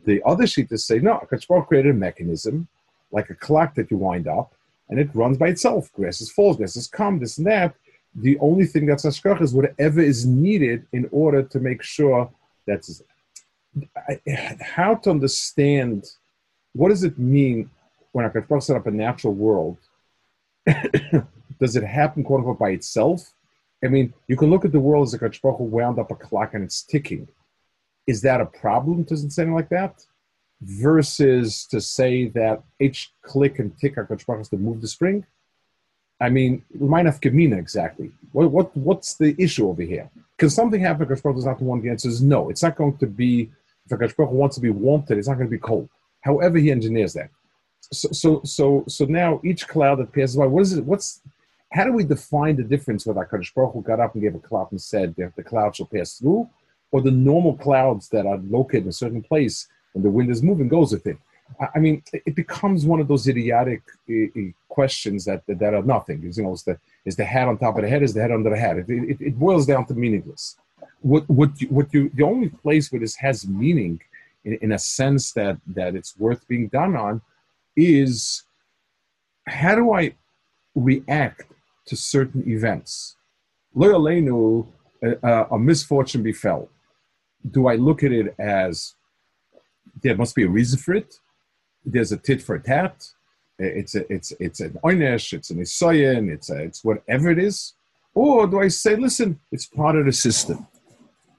The 0.06 0.22
other 0.26 0.48
sheet 0.48 0.72
is 0.72 0.86
say, 0.86 1.00
no, 1.00 1.26
HaKadosh 1.32 1.48
Baruch 1.48 1.68
created 1.68 1.92
a 1.92 1.98
mechanism, 1.98 2.68
like 3.12 3.30
a 3.30 3.36
clock 3.36 3.76
that 3.76 3.92
you 3.92 3.98
wind 3.98 4.28
up, 4.28 4.54
and 4.90 5.00
it 5.00 5.10
runs 5.14 5.38
by 5.38 5.50
itself. 5.50 5.92
Grasses 5.94 6.32
falls, 6.32 6.58
grasses 6.58 6.88
come, 6.88 7.20
this 7.20 7.38
and 7.38 7.48
that. 7.48 7.76
The 8.16 8.38
only 8.40 8.66
thing 8.66 8.86
that's 8.86 9.06
Hashkach 9.06 9.42
is 9.42 9.54
whatever 9.54 10.02
is 10.02 10.26
needed 10.26 10.86
in 10.92 11.08
order 11.12 11.44
to 11.44 11.60
make 11.60 11.82
sure 11.82 12.30
that's 12.68 13.02
how 14.62 14.96
to 14.96 15.10
understand 15.10 16.06
what 16.74 16.90
does 16.90 17.04
it 17.04 17.18
mean 17.18 17.70
when 18.12 18.30
HaKadosh 18.30 18.48
Baruch 18.48 18.64
set 18.64 18.76
up 18.76 18.88
a 18.88 18.92
natural 18.92 19.34
world 19.34 19.78
does 21.60 21.76
it 21.76 21.84
happen, 21.84 22.24
quote 22.24 22.40
unquote, 22.40 22.60
by 22.60 22.72
itself? 22.72 23.34
I 23.84 23.88
mean, 23.88 24.14
you 24.28 24.36
can 24.36 24.50
look 24.50 24.66
at 24.66 24.72
the 24.72 24.80
world 24.80 25.08
as 25.08 25.14
a 25.14 25.18
Baruch 25.18 25.60
wound 25.60 26.00
up 26.00 26.12
a 26.12 26.16
clock 26.16 26.54
and 26.54 26.64
it's 26.64 26.84
ticking. 26.84 27.28
Is 28.08 28.22
that 28.22 28.42
a 28.42 28.46
problem 28.46 29.06
to 29.06 29.18
say 29.18 29.46
like 29.46 29.70
that? 29.70 30.06
Versus 30.62 31.66
to 31.68 31.82
say 31.82 32.28
that 32.30 32.62
each 32.80 33.14
click 33.24 33.60
and 33.60 33.78
tick 33.80 33.96
HaKadosh 33.96 34.26
Baruch 34.26 34.42
has 34.42 34.50
to 34.50 34.58
move 34.58 34.82
the 34.82 34.88
spring? 34.88 35.26
I 36.22 36.30
mean, 36.30 36.64
might 36.80 37.06
have 37.06 37.20
Kamina 37.20 37.58
exactly. 37.58 38.12
What, 38.32 38.52
what, 38.52 38.78
what's 38.78 39.16
the 39.16 39.36
issue 39.38 39.68
over 39.68 39.82
here? 39.82 40.10
Can 40.38 40.50
something 40.50 40.80
happen? 40.80 41.06
HaKadosh 41.08 41.24
Baruch 41.24 41.38
is 41.40 41.46
not 41.46 41.60
the 41.60 41.66
one. 41.66 41.82
The 41.82 41.90
answer 41.90 42.08
is 42.08 42.22
no. 42.22 42.50
It's 42.50 42.64
not 42.64 42.76
going 42.76 42.98
to 42.98 43.08
be, 43.08 43.50
if 43.86 43.98
HaKadosh 43.98 44.32
wants 44.32 44.56
to 44.56 44.62
be 44.62 44.70
wanted, 44.70 45.18
it's 45.18 45.28
not 45.28 45.36
going 45.36 45.48
to 45.48 45.52
be 45.52 45.58
cold. 45.58 45.90
However 46.22 46.58
he 46.58 46.72
engineers 46.72 47.14
that 47.14 47.30
so, 47.92 48.10
so, 48.12 48.42
so, 48.44 48.84
so 48.88 49.06
now 49.06 49.42
each 49.44 49.68
cloud 49.68 50.00
that 50.00 50.14
passes 50.14 50.36
by, 50.36 50.46
what 50.46 50.62
is 50.62 50.74
it? 50.74 50.86
What's 50.86 51.22
how 51.72 51.86
do 51.86 51.94
we 51.94 52.04
define 52.04 52.58
the 52.58 52.64
difference 52.64 53.06
whether 53.06 53.26
Hakadosh 53.26 53.54
Baruch 53.54 53.86
got 53.86 54.02
up 54.02 54.14
and 54.14 54.22
gave 54.22 54.36
a 54.36 54.40
cloud 54.40 54.72
and 54.72 54.82
said 54.82 55.16
that 55.18 55.36
the 55.36 55.44
cloud 55.44 55.76
shall 55.76 55.86
pass 55.86 56.18
through, 56.18 56.50
or 56.92 57.02
the 57.02 57.12
normal 57.12 57.56
clouds 57.58 58.10
that 58.10 58.26
are 58.26 58.38
located 58.38 58.84
in 58.84 58.90
a 58.90 58.94
certain 58.94 59.24
place 59.24 59.68
and 59.94 60.04
the 60.04 60.10
wind 60.10 60.30
is 60.30 60.44
moving 60.44 60.68
goes 60.68 60.92
with 60.92 61.08
it? 61.08 61.18
I 61.76 61.80
mean, 61.80 62.04
it 62.14 62.36
becomes 62.36 62.86
one 62.86 63.00
of 63.00 63.08
those 63.08 63.28
idiotic 63.28 63.82
uh, 64.10 64.42
questions 64.70 65.26
that, 65.26 65.44
that, 65.48 65.74
are 65.74 65.84
nothing. 65.84 66.22
You 66.24 66.44
know, 66.44 66.54
is 66.54 66.64
the 66.64 66.78
is 67.06 67.16
the 67.16 67.26
hat 67.26 67.48
on 67.48 67.58
top 67.58 67.76
of 67.78 67.84
the 67.84 67.90
head? 67.90 68.04
Is 68.04 68.14
the 68.14 68.22
head 68.22 68.32
under 68.32 68.50
the 68.50 68.58
hat? 68.58 68.78
It, 68.78 68.90
it, 68.90 69.18
it 69.22 69.40
boils 69.40 69.66
down 69.66 69.86
to 69.88 69.94
meaningless. 69.94 70.58
What 71.02 71.30
what 71.30 71.60
you, 71.60 71.68
what 71.68 71.94
you 71.94 72.12
the 72.14 72.24
only 72.24 72.50
place 72.50 72.92
where 72.92 73.02
this 73.02 73.16
has 73.16 73.48
meaning, 73.48 74.02
in, 74.46 74.54
in 74.62 74.72
a 74.72 74.80
sense 74.80 75.32
that 75.34 75.58
that 75.68 75.96
it's 75.96 76.18
worth 76.18 76.48
being 76.48 76.68
done 76.68 76.96
on, 76.96 77.22
is 77.76 78.44
how 79.48 79.76
do 79.76 79.94
I 79.94 80.16
react 80.76 81.44
to 81.88 81.96
certain 81.96 82.48
events? 82.48 83.16
Loyalenu, 83.76 84.68
a, 85.02 85.46
a 85.52 85.60
misfortune 85.60 86.24
befell. 86.24 86.70
Do 87.50 87.68
I 87.68 87.76
look 87.76 88.04
at 88.04 88.12
it 88.12 88.36
as 88.38 88.96
there 90.04 90.16
must 90.16 90.36
be 90.36 90.44
a 90.44 90.50
reason 90.50 90.80
for 90.80 90.94
it? 90.94 91.20
There's 91.86 92.12
a 92.12 92.18
tit 92.18 92.42
for 92.42 92.60
tat. 92.60 93.08
It's 93.60 93.96
a, 93.96 94.12
it's 94.12 94.34
it's 94.40 94.60
an 94.60 94.80
oynesh, 94.84 95.34
it's 95.34 95.52
an 95.52 95.60
isayan, 95.60 96.32
it's 96.32 96.50
a, 96.50 96.58
it's 96.64 96.84
whatever 96.84 97.30
it 97.30 97.38
is, 97.38 97.74
or 98.16 98.48
do 98.48 98.60
I 98.60 98.70
say, 98.70 98.96
listen, 98.96 99.40
it's 99.52 99.68
part 99.68 99.96
of 99.96 100.06
the 100.06 100.12
system? 100.12 100.68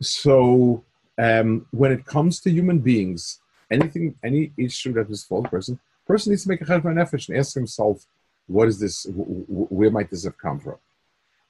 So 0.01 0.85
um, 1.19 1.67
when 1.73 1.91
it 1.91 2.07
comes 2.07 2.41
to 2.41 2.51
human 2.51 2.79
beings, 2.79 3.41
anything, 3.71 4.15
any 4.23 4.53
issue 4.57 4.93
that 4.93 5.11
is 5.11 5.25
for 5.25 5.43
the 5.43 5.49
person, 5.49 5.81
person 6.07 6.31
needs 6.31 6.45
to 6.45 6.49
make 6.49 6.61
a 6.61 6.65
cheshbon 6.65 6.95
nefesh 6.95 7.29
and 7.29 7.39
ask 7.39 7.55
himself, 7.55 8.07
what 8.47 8.69
is 8.69 8.79
this? 8.79 9.07
Where 9.11 9.91
might 9.91 10.11
this 10.11 10.25
have 10.25 10.39
come 10.39 10.61
from? 10.61 10.77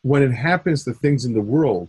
When 0.02 0.22
it 0.22 0.32
happens 0.32 0.84
to 0.84 0.94
things 0.94 1.24
in 1.24 1.32
the 1.32 1.40
world, 1.40 1.88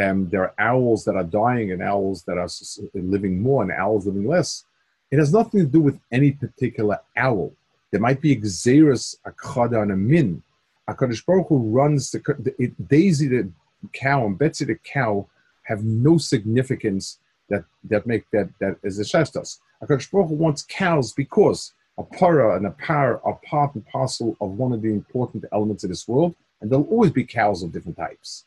um, 0.00 0.28
there 0.28 0.42
are 0.42 0.54
owls 0.58 1.04
that 1.04 1.16
are 1.16 1.24
dying 1.24 1.72
and 1.72 1.82
owls 1.82 2.22
that 2.24 2.38
are 2.38 2.48
living 2.94 3.42
more 3.42 3.62
and 3.62 3.72
owls 3.72 4.06
living 4.06 4.26
less. 4.26 4.64
It 5.12 5.18
has 5.18 5.30
nothing 5.30 5.60
to 5.60 5.66
do 5.66 5.80
with 5.80 6.00
any 6.10 6.32
particular 6.32 6.98
owl. 7.18 7.52
There 7.90 8.00
might 8.00 8.22
be 8.22 8.34
xeris, 8.36 9.16
a 9.26 9.30
chada, 9.32 9.82
and 9.82 9.92
a 9.92 9.96
min. 9.96 10.42
Hakadosh 10.88 11.24
Baruch 11.26 11.48
Hu 11.48 11.58
runs 11.58 12.10
the, 12.10 12.54
it, 12.58 12.88
Daisy 12.88 13.28
the 13.28 13.50
cow 13.92 14.24
and 14.24 14.38
Betsy 14.38 14.64
the 14.64 14.76
cow 14.76 15.28
have 15.64 15.84
no 15.84 16.16
significance 16.16 17.18
that 17.50 17.64
that 17.84 18.06
make 18.06 18.24
that 18.30 18.48
that 18.58 18.78
is 18.82 18.96
the 18.96 19.04
shestas. 19.04 19.58
Hakadosh 19.82 20.10
Baruch 20.10 20.30
Hu 20.30 20.34
wants 20.34 20.64
cows 20.66 21.12
because 21.12 21.74
a 21.98 22.02
para 22.02 22.56
and 22.56 22.66
a 22.66 22.70
par 22.70 23.20
are 23.22 23.38
part 23.44 23.74
and 23.74 23.86
parcel 23.86 24.34
of 24.40 24.52
one 24.52 24.72
of 24.72 24.80
the 24.80 24.88
important 24.88 25.44
elements 25.52 25.84
of 25.84 25.90
this 25.90 26.08
world, 26.08 26.34
and 26.62 26.70
there'll 26.70 26.86
always 26.86 27.10
be 27.10 27.22
cows 27.22 27.62
of 27.62 27.70
different 27.70 27.98
types. 27.98 28.44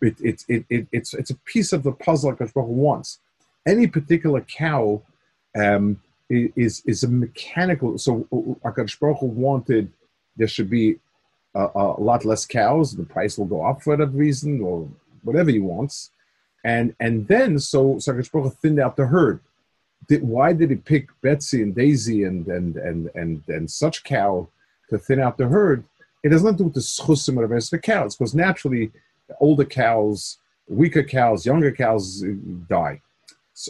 It, 0.00 0.16
it, 0.20 0.44
it, 0.48 0.64
it, 0.68 0.86
it's, 0.92 1.14
it's 1.14 1.30
a 1.30 1.36
piece 1.36 1.72
of 1.72 1.82
the 1.82 1.92
puzzle 1.92 2.32
HaKadosh 2.32 2.54
Baruch 2.54 2.68
wants. 2.68 3.18
Any 3.66 3.88
particular 3.88 4.40
cow 4.40 5.02
um, 5.56 6.00
is, 6.28 6.82
is 6.86 7.02
a 7.02 7.08
mechanical, 7.08 7.98
so 7.98 8.26
HaKadosh 8.64 8.98
Baruch 9.00 9.18
Hu 9.18 9.26
wanted 9.26 9.92
there 10.36 10.48
should 10.48 10.70
be 10.70 10.96
a, 11.54 11.68
a, 11.74 12.00
lot 12.00 12.24
less 12.24 12.46
cows, 12.46 12.94
the 12.94 13.02
price 13.02 13.36
will 13.36 13.46
go 13.46 13.64
up 13.64 13.82
for 13.82 13.96
that 13.96 14.06
reason, 14.08 14.60
or 14.60 14.88
whatever 15.22 15.50
he 15.50 15.58
wants. 15.58 16.10
And 16.64 16.94
and 17.00 17.26
then 17.26 17.58
so 17.58 17.94
HaKadosh 17.94 18.30
Baruch 18.30 18.54
thinned 18.58 18.78
out 18.78 18.96
the 18.96 19.06
herd 19.06 19.40
did, 20.10 20.24
why 20.24 20.52
did 20.52 20.70
he 20.70 20.76
pick 20.76 21.08
Betsy 21.22 21.62
and 21.62 21.74
Daisy 21.74 22.24
and 22.24 22.46
and 22.48 22.76
and 22.76 23.10
and 23.14 23.42
and 23.46 23.70
such 23.70 24.02
cow 24.02 24.48
to 24.88 24.98
thin 24.98 25.20
out 25.20 25.38
the 25.38 25.46
herd? 25.46 25.84
It 26.24 26.32
has 26.32 26.42
nothing 26.42 26.58
to 26.58 26.62
do 26.62 26.66
with 26.66 26.74
the 26.74 26.80
schusim 26.80 27.36
of 27.40 27.48
the 27.48 27.54
rest 27.54 27.72
of 27.72 27.80
the 27.80 27.86
cows, 27.86 28.16
because 28.16 28.34
naturally, 28.34 28.90
older 29.38 29.64
cows, 29.64 30.38
weaker 30.68 31.04
cows, 31.04 31.46
younger 31.46 31.70
cows 31.70 32.24
uh, 32.24 32.32
die. 32.68 33.00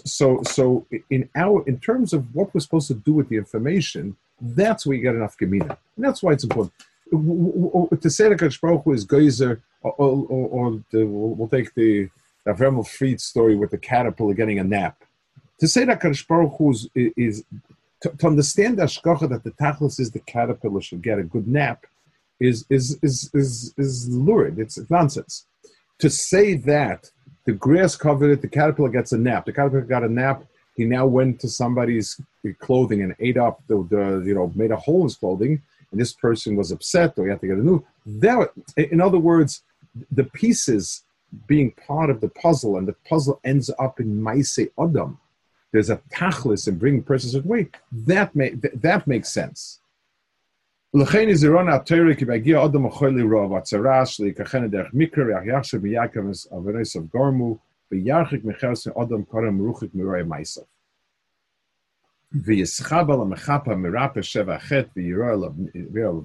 So, 0.05 0.43
so 0.45 0.87
in 1.11 1.29
our 1.35 1.67
in 1.67 1.79
terms 1.81 2.13
of 2.13 2.35
what 2.35 2.55
we're 2.55 2.61
supposed 2.61 2.89
to 2.89 2.95
do 2.95 3.13
with 3.13 3.29
the 3.29 3.37
information, 3.37 4.17
that's 4.41 4.87
where 4.87 4.97
you 4.97 5.03
get 5.03 5.15
enough 5.15 5.37
gemina, 5.39 5.77
and 5.97 6.05
that's 6.05 6.23
why 6.23 6.33
it's 6.33 6.45
important. 6.45 6.73
To 7.11 8.11
say 8.11 8.29
that 8.29 8.39
Kadosh 8.39 8.61
Baruch 8.61 8.85
Hu 8.85 8.93
is 8.93 9.05
geyser, 9.05 9.61
or, 9.83 9.93
or, 9.99 10.49
or 10.49 10.85
the, 10.93 11.05
we'll 11.05 11.49
take 11.49 11.75
the 11.75 12.09
Avremel 12.47 12.87
Fried 12.87 13.21
story 13.21 13.57
with 13.57 13.73
the 13.73 13.79
caterpillar 13.79 14.35
getting 14.35 14.61
a 14.61 14.65
nap 14.65 15.03
to 15.61 15.69
say 15.69 15.85
that 15.85 16.01
Kadosh 16.01 16.27
Baruch 16.27 16.55
Hu 16.57 16.71
is, 16.71 16.89
is 16.95 17.45
to, 18.03 18.09
to, 18.11 18.27
understand 18.27 18.79
the 18.79 18.87
that 19.29 19.45
the 19.45 19.51
tachlis 19.53 20.01
is 20.01 20.11
the 20.11 20.21
caterpillar 20.21 20.81
should 20.81 21.03
get 21.03 21.19
a 21.19 21.23
good 21.23 21.47
nap 21.47 21.87
is 22.41 22.65
is 22.71 22.99
is 23.03 23.31
is, 23.35 23.75
is 23.77 24.09
lurid. 24.09 24.59
It's 24.59 24.79
nonsense. 24.91 25.47
To 25.99 26.09
say 26.09 26.55
that 26.55 27.11
the 27.45 27.53
grass 27.53 27.97
covered 27.97 28.31
it, 28.31 28.43
the 28.43 28.49
caterpillar 28.49 28.89
gets 28.89 29.13
a 29.13 29.19
nap. 29.19 29.47
The 29.47 29.53
caterpillar 29.53 29.83
got 29.83 30.05
a 30.05 30.09
nap. 30.09 30.45
He 30.77 30.85
now 30.85 31.07
went 31.07 31.41
to 31.41 31.49
somebody's 31.49 32.21
clothing 32.59 33.03
and 33.03 33.15
ate 33.19 33.37
up 33.37 33.61
the, 33.67 33.87
the 33.91 34.23
you 34.27 34.35
know 34.35 34.53
made 34.55 34.71
a 34.71 34.77
hole 34.77 35.01
in 35.01 35.05
his 35.05 35.17
clothing, 35.17 35.63
and 35.91 36.01
this 36.01 36.13
person 36.13 36.57
was 36.57 36.71
upset 36.71 37.19
or 37.19 37.25
he 37.25 37.31
had 37.31 37.41
to 37.41 37.47
get 37.49 37.59
a 37.59 37.63
new. 37.63 37.85
That, 38.07 38.51
in 38.77 39.01
other 39.01 39.19
words, 39.19 39.63
the 40.11 40.25
pieces 40.25 41.03
being 41.47 41.73
part 41.73 42.11
of 42.11 42.21
the 42.21 42.29
puzzle, 42.29 42.77
and 42.77 42.89
the 42.89 42.97
puzzle 43.09 43.41
ends 43.45 43.71
up 43.79 44.01
in 44.01 44.23
Maise 44.23 44.59
Adam 44.79 45.19
there's 45.73 45.91
a 45.91 46.01
tachlis 46.13 46.67
in 46.67 46.79
bringing 46.79 47.03
persons 47.03 47.35
weight, 47.45 47.77
that, 47.93 48.35
may, 48.35 48.51
that 48.51 49.07
makes 49.07 49.29
sense. 49.29 49.80
ולכן 50.95 51.29
עזירון 51.29 51.69
התרא 51.69 52.15
כי 52.19 52.25
בהגיע 52.25 52.59
עוד 52.59 52.75
המחול 52.75 53.21
לרוב 53.21 53.57
הצרה 53.57 54.07
שלי 54.07 54.35
ככן 54.35 54.65
הדרך 54.65 54.95
מיקרא 54.95 55.25
ויחשב 55.25 55.83
מיעקב 55.83 56.21
אבריסוף 56.57 57.05
גורמו 57.13 57.59
וירחיק 57.93 58.45
מחרס 58.45 58.87
מאודם 58.87 59.23
קורם 59.23 59.59
רוחק 59.59 59.95
מרועי 59.95 60.23
מייסוף. 60.23 60.65
ויסחב 62.33 63.11
על 63.11 63.21
המחפה 63.21 63.77
מרפא 63.77 64.23
שבע 64.23 64.59
חטא 64.59 64.89
ויראה 64.97 65.33
עליו 65.33 65.53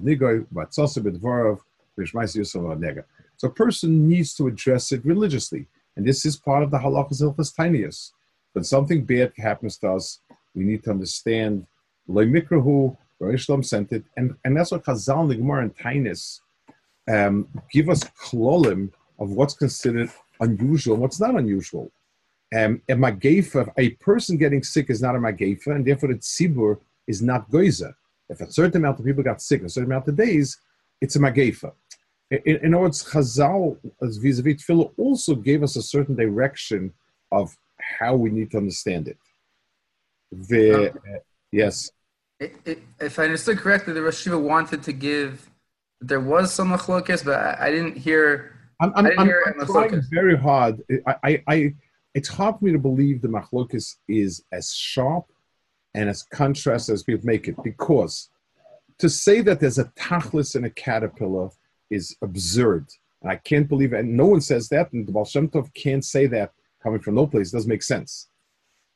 ניגוי 0.02 0.40
ועצוסה 0.52 1.00
בדבורוב 1.00 1.62
וישמייס 1.98 2.36
יוסף 2.36 2.60
על 2.60 2.72
הנגע. 2.72 3.02
So 3.38 3.46
a 3.46 3.50
person 3.50 4.08
needs 4.08 4.34
to 4.34 4.46
address 4.46 4.92
it 4.92 5.04
religiously. 5.04 5.66
And 5.96 6.06
this 6.06 6.24
is 6.24 6.36
part 6.36 6.62
of 6.62 6.70
the 6.70 6.78
halachas 6.78 7.22
ilfas 7.22 7.54
tinius. 7.54 8.12
When 8.52 8.64
something 8.64 9.04
bad 9.04 9.32
happens 9.38 9.76
to 9.78 9.92
us, 9.96 10.20
we 10.54 10.64
need 10.64 10.82
to 10.84 10.90
understand, 10.90 11.66
lo 12.08 12.24
mikrahu 12.24 12.96
Islam 13.20 13.62
sent 13.62 13.92
it, 13.92 14.04
and, 14.16 14.34
and 14.44 14.56
that's 14.56 14.70
what 14.70 14.84
Chazal, 14.84 15.28
the 15.28 15.36
Gemara, 15.36 15.62
and 15.62 15.76
Taanis 15.76 16.40
um, 17.08 17.48
give 17.72 17.88
us 17.88 18.04
klolim 18.04 18.92
of 19.18 19.30
what's 19.30 19.54
considered 19.54 20.10
unusual 20.40 20.94
and 20.94 21.02
what's 21.02 21.20
not 21.20 21.34
unusual. 21.34 21.90
Um, 22.54 22.82
a 22.88 22.94
magefa, 22.94 23.72
a 23.76 23.90
person 23.90 24.36
getting 24.36 24.62
sick 24.62 24.90
is 24.90 25.02
not 25.02 25.16
a 25.16 25.18
magefa, 25.18 25.68
and 25.68 25.84
therefore 25.84 26.10
the 26.10 26.16
tzibur 26.16 26.78
is 27.06 27.22
not 27.22 27.50
goiza. 27.50 27.94
If 28.28 28.40
a 28.40 28.50
certain 28.50 28.82
amount 28.82 28.98
of 28.98 29.04
people 29.04 29.22
got 29.22 29.40
sick 29.40 29.62
a 29.62 29.68
certain 29.68 29.90
amount 29.90 30.08
of 30.08 30.16
days, 30.16 30.58
it's 31.00 31.16
a 31.16 31.18
magefa. 31.18 31.72
In, 32.30 32.56
in 32.56 32.74
other 32.74 32.82
words, 32.82 33.04
Chazal, 33.04 33.78
as 34.02 34.16
vis-a-vis 34.18 34.64
Tefillah, 34.64 34.92
also 34.96 35.34
gave 35.34 35.62
us 35.62 35.76
a 35.76 35.82
certain 35.82 36.16
direction 36.16 36.92
of 37.30 37.56
how 37.78 38.14
we 38.16 38.30
need 38.30 38.50
to 38.50 38.58
understand 38.58 39.08
it. 39.08 39.18
The, 40.32 40.90
uh, 40.90 41.18
yes. 41.52 41.90
It, 42.38 42.56
it, 42.64 42.82
if 43.00 43.18
I 43.18 43.24
understood 43.24 43.58
correctly, 43.58 43.92
the 43.94 44.02
Rosh 44.02 44.26
Yeshiva 44.26 44.40
wanted 44.40 44.82
to 44.82 44.92
give. 44.92 45.50
There 46.00 46.20
was 46.20 46.52
some 46.52 46.70
machlokes, 46.70 47.24
but 47.24 47.34
I, 47.34 47.66
I, 47.66 47.70
didn't 47.70 47.96
hear. 47.96 48.54
I'm, 48.80 48.92
I'm, 48.94 49.06
I'm, 49.18 49.30
I'm 49.60 49.66
trying 49.66 50.02
very 50.10 50.36
hard. 50.36 50.82
I, 51.06 51.16
I, 51.24 51.42
I, 51.48 51.74
it's 52.14 52.28
hard 52.28 52.58
for 52.58 52.64
me 52.66 52.72
to 52.72 52.78
believe 52.78 53.22
the 53.22 53.28
machlokes 53.28 53.96
is 54.06 54.44
as 54.52 54.74
sharp 54.74 55.24
and 55.94 56.10
as 56.10 56.22
contrast 56.24 56.90
as 56.90 57.02
people 57.02 57.24
make 57.24 57.48
it, 57.48 57.56
because 57.64 58.28
to 58.98 59.08
say 59.08 59.40
that 59.40 59.60
there's 59.60 59.78
a 59.78 59.84
tachlis 59.96 60.56
in 60.56 60.64
a 60.64 60.70
caterpillar 60.70 61.50
is 61.90 62.16
absurd. 62.22 62.86
And 63.22 63.30
I 63.30 63.36
can't 63.36 63.68
believe 63.68 63.92
it. 63.92 64.00
And 64.00 64.16
no 64.16 64.26
one 64.26 64.40
says 64.40 64.68
that, 64.68 64.92
and 64.92 65.06
the 65.06 65.12
Baal 65.12 65.24
Shem 65.24 65.48
Tov 65.48 65.72
can't 65.74 66.04
say 66.04 66.26
that 66.26 66.52
coming 66.82 67.00
from 67.00 67.14
no 67.14 67.26
place 67.26 67.48
It 67.48 67.56
doesn't 67.56 67.68
make 67.68 67.82
sense. 67.82 68.28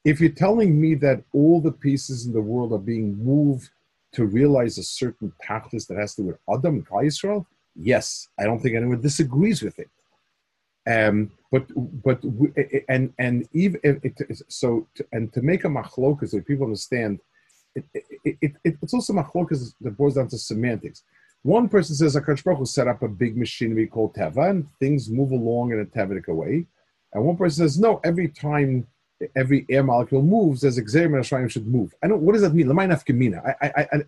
If 0.04 0.20
you're 0.20 0.30
telling 0.30 0.80
me 0.80 0.94
that 0.96 1.22
all 1.32 1.60
the 1.60 1.72
pieces 1.72 2.26
in 2.26 2.32
the 2.32 2.40
world 2.40 2.72
are 2.72 2.78
being 2.78 3.22
moved 3.22 3.70
to 4.12 4.24
realize 4.24 4.78
a 4.78 4.82
certain 4.82 5.32
tachlis 5.46 5.86
that 5.86 5.98
has 5.98 6.14
to 6.14 6.22
do 6.22 6.28
with 6.28 6.38
Adam 6.52 6.84
and 6.90 7.06
Israel, 7.06 7.46
yes, 7.76 8.28
I 8.38 8.44
don't 8.44 8.60
think 8.60 8.76
anyone 8.76 9.00
disagrees 9.00 9.62
with 9.62 9.78
it. 9.78 9.90
Um, 10.88 11.30
but 11.52 11.66
but 12.02 12.22
and 12.88 13.12
and 13.18 13.46
even 13.52 13.80
it, 13.82 14.42
so 14.48 14.88
to, 14.94 15.06
and 15.12 15.32
to 15.34 15.42
make 15.42 15.64
a 15.64 15.68
machlokas 15.68 16.30
so 16.30 16.40
people 16.40 16.64
understand, 16.64 17.20
it, 17.74 17.84
it, 18.24 18.52
it, 18.64 18.76
it's 18.82 18.94
also 18.94 19.12
machlokas 19.12 19.74
that 19.82 19.96
boils 19.96 20.14
down 20.14 20.28
to 20.28 20.38
semantics. 20.38 21.02
One 21.42 21.68
person 21.68 21.94
says 21.94 22.16
a 22.16 22.20
Baruch 22.20 22.66
set 22.66 22.88
up 22.88 23.02
a 23.02 23.08
big 23.08 23.36
machinery 23.36 23.86
called 23.86 24.14
Teva, 24.14 24.50
and 24.50 24.66
things 24.78 25.10
move 25.10 25.32
along 25.32 25.72
in 25.72 25.80
a 25.80 25.84
Tevitic 25.84 26.28
way. 26.28 26.66
And 27.12 27.24
one 27.24 27.36
person 27.36 27.64
says, 27.64 27.78
no, 27.78 28.00
every 28.04 28.28
time 28.28 28.86
every 29.37 29.66
air 29.68 29.83
molecule 29.83 30.22
moves, 30.22 30.62
there's 30.62 30.78
exam 30.78 31.22
should 31.22 31.66
move. 31.66 31.94
I 32.02 32.09
don't. 32.09 32.22
What 32.22 32.33
does 32.33 32.42
that 32.42 32.54
mean? 32.54 32.66
Lamai 32.66 32.88
nafkamina. 32.88 33.56
I, 33.61 33.66
I, 33.66 33.88
I, 33.92 34.02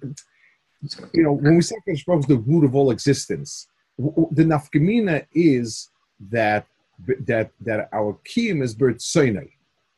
you 1.13 1.23
know, 1.23 1.33
when 1.33 1.57
we 1.57 1.63
say 1.63 1.77
Kadosh 1.87 2.21
is 2.21 2.27
the 2.27 2.37
root 2.37 2.65
of 2.65 2.75
all 2.75 2.91
existence, 2.91 3.69
the 3.99 4.45
nafkamina 4.45 5.27
is 5.33 5.91
that 6.31 6.67
that 7.27 7.51
that 7.61 7.89
our 7.93 8.19
kiyum 8.25 8.63
is 8.63 8.75
bert 8.75 9.03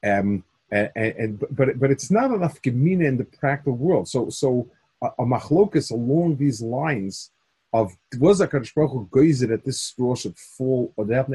um, 0.04 0.44
and, 0.70 0.90
and, 0.96 1.44
but 1.50 1.78
but 1.78 1.90
it's 1.90 2.10
not 2.10 2.30
enough 2.30 2.60
gemina 2.62 3.06
in 3.06 3.16
the 3.16 3.24
practical 3.24 3.74
world. 3.74 4.08
So 4.08 4.30
so 4.30 4.68
a, 5.02 5.06
a 5.18 5.24
machlokus 5.24 5.90
along 5.90 6.36
these 6.36 6.60
lines 6.60 7.30
of 7.72 7.96
was 8.18 8.40
a 8.40 8.46
Baruch 8.46 8.92
Hu 8.92 9.32
that 9.46 9.64
this 9.64 9.80
straw 9.80 10.14
should 10.14 10.38
fall 10.38 10.92
or 10.96 11.04
that 11.06 11.28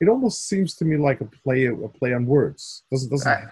it 0.00 0.08
almost 0.08 0.48
seems 0.48 0.74
to 0.76 0.84
me 0.84 0.96
like 0.96 1.20
a 1.20 1.24
play 1.24 1.66
a 1.66 1.74
play 1.74 2.12
on 2.12 2.26
words. 2.26 2.82
Doesn't 2.90 3.10
doesn't. 3.10 3.48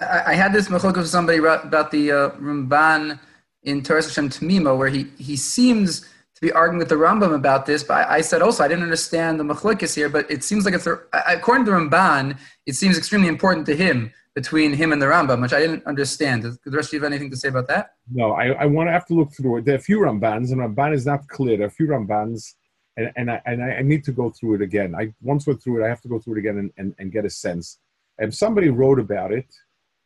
I, 0.00 0.22
I 0.26 0.34
had 0.34 0.52
this 0.52 0.68
machlokas 0.68 0.96
with 0.98 1.08
somebody 1.08 1.38
about 1.38 1.90
the 1.90 2.12
uh, 2.12 2.30
Ramban 2.30 3.18
in 3.62 3.82
Toras 3.82 4.06
Hashem 4.08 4.30
Temimah, 4.30 4.76
where 4.76 4.88
he 4.88 5.04
he 5.18 5.36
seems 5.36 6.08
to 6.38 6.46
be 6.46 6.52
arguing 6.52 6.78
with 6.78 6.88
the 6.88 6.94
Rambam 6.94 7.34
about 7.34 7.66
this, 7.66 7.82
but 7.82 7.94
I, 7.94 8.18
I 8.18 8.20
said 8.20 8.42
also 8.42 8.62
I 8.62 8.68
didn't 8.68 8.84
understand 8.84 9.40
the 9.40 9.44
machlokas 9.44 9.94
here, 9.96 10.08
but 10.08 10.30
it 10.30 10.44
seems 10.44 10.64
like 10.64 10.74
it's 10.74 10.86
according 10.86 11.64
to 11.66 11.72
Ramban, 11.72 12.38
it 12.64 12.76
seems 12.76 12.96
extremely 12.96 13.26
important 13.26 13.66
to 13.66 13.74
him 13.74 14.12
between 14.36 14.72
him 14.72 14.92
and 14.92 15.02
the 15.02 15.06
Rambam, 15.06 15.42
which 15.42 15.52
I 15.52 15.58
didn't 15.58 15.84
understand. 15.84 16.42
Does 16.42 16.56
the 16.64 16.70
rest 16.70 16.90
of 16.90 16.92
you 16.92 17.00
have 17.00 17.12
anything 17.12 17.28
to 17.30 17.36
say 17.36 17.48
about 17.48 17.66
that? 17.66 17.94
No, 18.12 18.34
I, 18.34 18.50
I 18.50 18.66
want 18.66 18.86
to 18.86 18.92
have 18.92 19.04
to 19.06 19.14
look 19.14 19.32
through 19.32 19.56
it. 19.56 19.64
There 19.64 19.74
are 19.74 19.78
a 19.78 19.80
few 19.80 19.98
Rambans, 19.98 20.52
and 20.52 20.60
Ramban 20.60 20.94
is 20.94 21.04
not 21.04 21.26
clear. 21.26 21.56
There 21.56 21.66
are 21.66 21.68
a 21.68 21.72
few 21.72 21.88
Rambans 21.88 22.54
and, 22.98 23.12
and 23.16 23.30
I 23.30 23.40
and 23.46 23.62
I 23.62 23.82
need 23.82 24.04
to 24.04 24.12
go 24.12 24.28
through 24.28 24.56
it 24.56 24.62
again. 24.62 24.94
I 24.94 25.14
once 25.22 25.46
went 25.46 25.62
through 25.62 25.80
it. 25.80 25.86
I 25.86 25.88
have 25.88 26.02
to 26.02 26.08
go 26.08 26.18
through 26.18 26.34
it 26.36 26.40
again 26.40 26.58
and, 26.58 26.72
and, 26.76 26.94
and 26.98 27.12
get 27.12 27.24
a 27.24 27.30
sense. 27.30 27.78
And 28.18 28.34
somebody 28.34 28.68
wrote 28.68 28.98
about 28.98 29.30
it. 29.32 29.48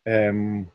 Um, 0.07 0.71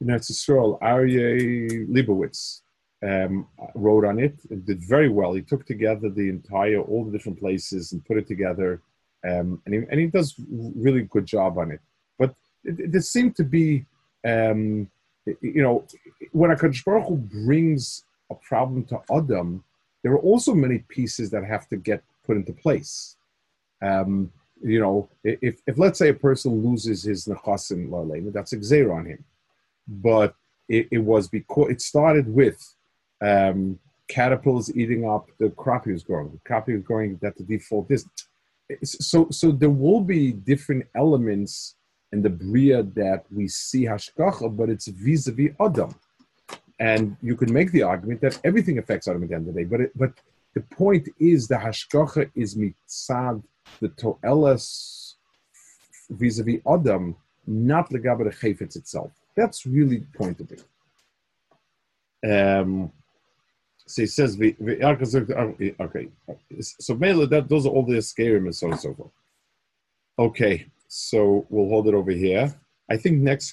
you 0.00 0.06
know, 0.06 0.14
it's 0.14 0.30
a 0.30 0.34
scroll. 0.34 0.78
Aryeh 0.80 1.88
Leibowitz 1.88 2.62
um, 3.02 3.48
wrote 3.74 4.04
on 4.04 4.20
it. 4.20 4.36
and 4.50 4.64
did 4.64 4.80
very 4.80 5.08
well. 5.08 5.32
He 5.32 5.42
took 5.42 5.66
together 5.66 6.08
the 6.08 6.28
entire, 6.28 6.80
all 6.80 7.04
the 7.04 7.10
different 7.10 7.40
places 7.40 7.92
and 7.92 8.04
put 8.04 8.16
it 8.16 8.28
together. 8.28 8.80
Um, 9.28 9.60
and, 9.66 9.74
he, 9.74 9.80
and 9.90 9.98
he 9.98 10.06
does 10.06 10.36
really 10.48 11.02
good 11.02 11.26
job 11.26 11.58
on 11.58 11.72
it. 11.72 11.80
But 12.16 12.36
it, 12.62 12.94
it 12.94 13.02
seemed 13.02 13.34
to 13.36 13.44
be, 13.44 13.86
um, 14.24 14.88
you 15.40 15.62
know, 15.62 15.84
when 16.30 16.52
a 16.52 16.56
Baruch 16.56 17.08
Hu 17.08 17.16
brings 17.16 18.04
a 18.30 18.36
problem 18.36 18.84
to 18.84 19.00
Adam, 19.12 19.64
there 20.02 20.12
are 20.12 20.20
also 20.20 20.54
many 20.54 20.84
pieces 20.88 21.30
that 21.30 21.44
have 21.44 21.68
to 21.68 21.76
get 21.76 22.02
put 22.24 22.36
into 22.36 22.52
place. 22.52 23.16
Um, 23.82 24.32
you 24.62 24.80
know, 24.80 25.08
if, 25.24 25.60
if 25.66 25.78
let's 25.78 25.98
say 25.98 26.08
a 26.08 26.14
person 26.14 26.64
loses 26.64 27.02
his 27.02 27.26
nechasim 27.26 27.88
la'aleinu, 27.90 28.32
that's 28.32 28.52
a 28.52 28.90
on 28.90 29.06
him. 29.06 29.24
But 29.86 30.34
it, 30.68 30.88
it, 30.90 30.98
was 30.98 31.28
because 31.28 31.70
it 31.70 31.80
started 31.80 32.32
with 32.32 32.74
um, 33.20 33.78
caterpillars 34.08 34.74
eating 34.76 35.08
up 35.08 35.30
the 35.38 35.50
crop 35.50 35.84
he 35.84 35.92
was 35.92 36.02
growing. 36.02 36.30
The 36.32 36.40
crop 36.44 36.66
he 36.66 36.74
was 36.74 36.82
growing 36.82 37.18
that 37.22 37.36
the 37.36 37.44
default 37.44 37.90
is. 37.90 38.04
So, 38.84 39.28
so 39.30 39.50
there 39.50 39.70
will 39.70 40.00
be 40.00 40.32
different 40.32 40.86
elements 40.94 41.76
in 42.12 42.22
the 42.22 42.30
bria 42.30 42.82
that 42.82 43.24
we 43.30 43.48
see 43.48 43.84
hashgacha, 43.84 44.56
but 44.56 44.68
it's 44.68 44.88
vis-a-vis 44.88 45.52
adam. 45.60 45.94
And 46.80 47.16
you 47.22 47.36
can 47.36 47.52
make 47.52 47.72
the 47.72 47.82
argument 47.82 48.20
that 48.20 48.38
everything 48.44 48.78
affects 48.78 49.08
Adam 49.08 49.22
at 49.24 49.28
the 49.28 49.34
end 49.34 49.48
of 49.48 49.54
the 49.54 49.60
day. 49.62 49.68
But 49.68 49.80
it, 49.80 49.98
but 49.98 50.12
the 50.54 50.60
point 50.60 51.08
is 51.18 51.48
the 51.48 51.56
hashgacha 51.56 52.30
is 52.34 52.56
mitzad 52.56 53.42
the 53.80 53.88
toelas 53.90 55.14
vis-a-vis 56.10 56.60
Adam, 56.66 57.16
not 57.46 57.90
the 57.90 57.98
Gaber 57.98 58.32
Chayfetz 58.34 58.76
itself. 58.76 59.12
That's 59.36 59.66
really 59.66 59.98
the 59.98 60.18
point 60.18 60.40
of 60.40 60.52
it. 60.52 60.64
Um, 62.60 62.92
so 63.86 64.02
he 64.02 64.06
says, 64.06 64.38
okay, 64.38 66.08
so 66.60 66.94
mainly 66.94 67.26
that 67.26 67.48
those 67.48 67.66
are 67.66 67.70
all 67.70 67.86
the 67.86 67.94
scarim 67.98 68.44
and 68.44 68.54
so 68.54 68.66
on 68.66 68.72
and 68.72 68.80
so 68.80 68.94
forth. 68.94 69.10
Okay, 70.18 70.66
so 70.88 71.46
we'll 71.48 71.68
hold 71.68 71.88
it 71.88 71.94
over 71.94 72.10
here. 72.10 72.54
I 72.90 72.96
think 72.96 73.18
next 73.18 73.46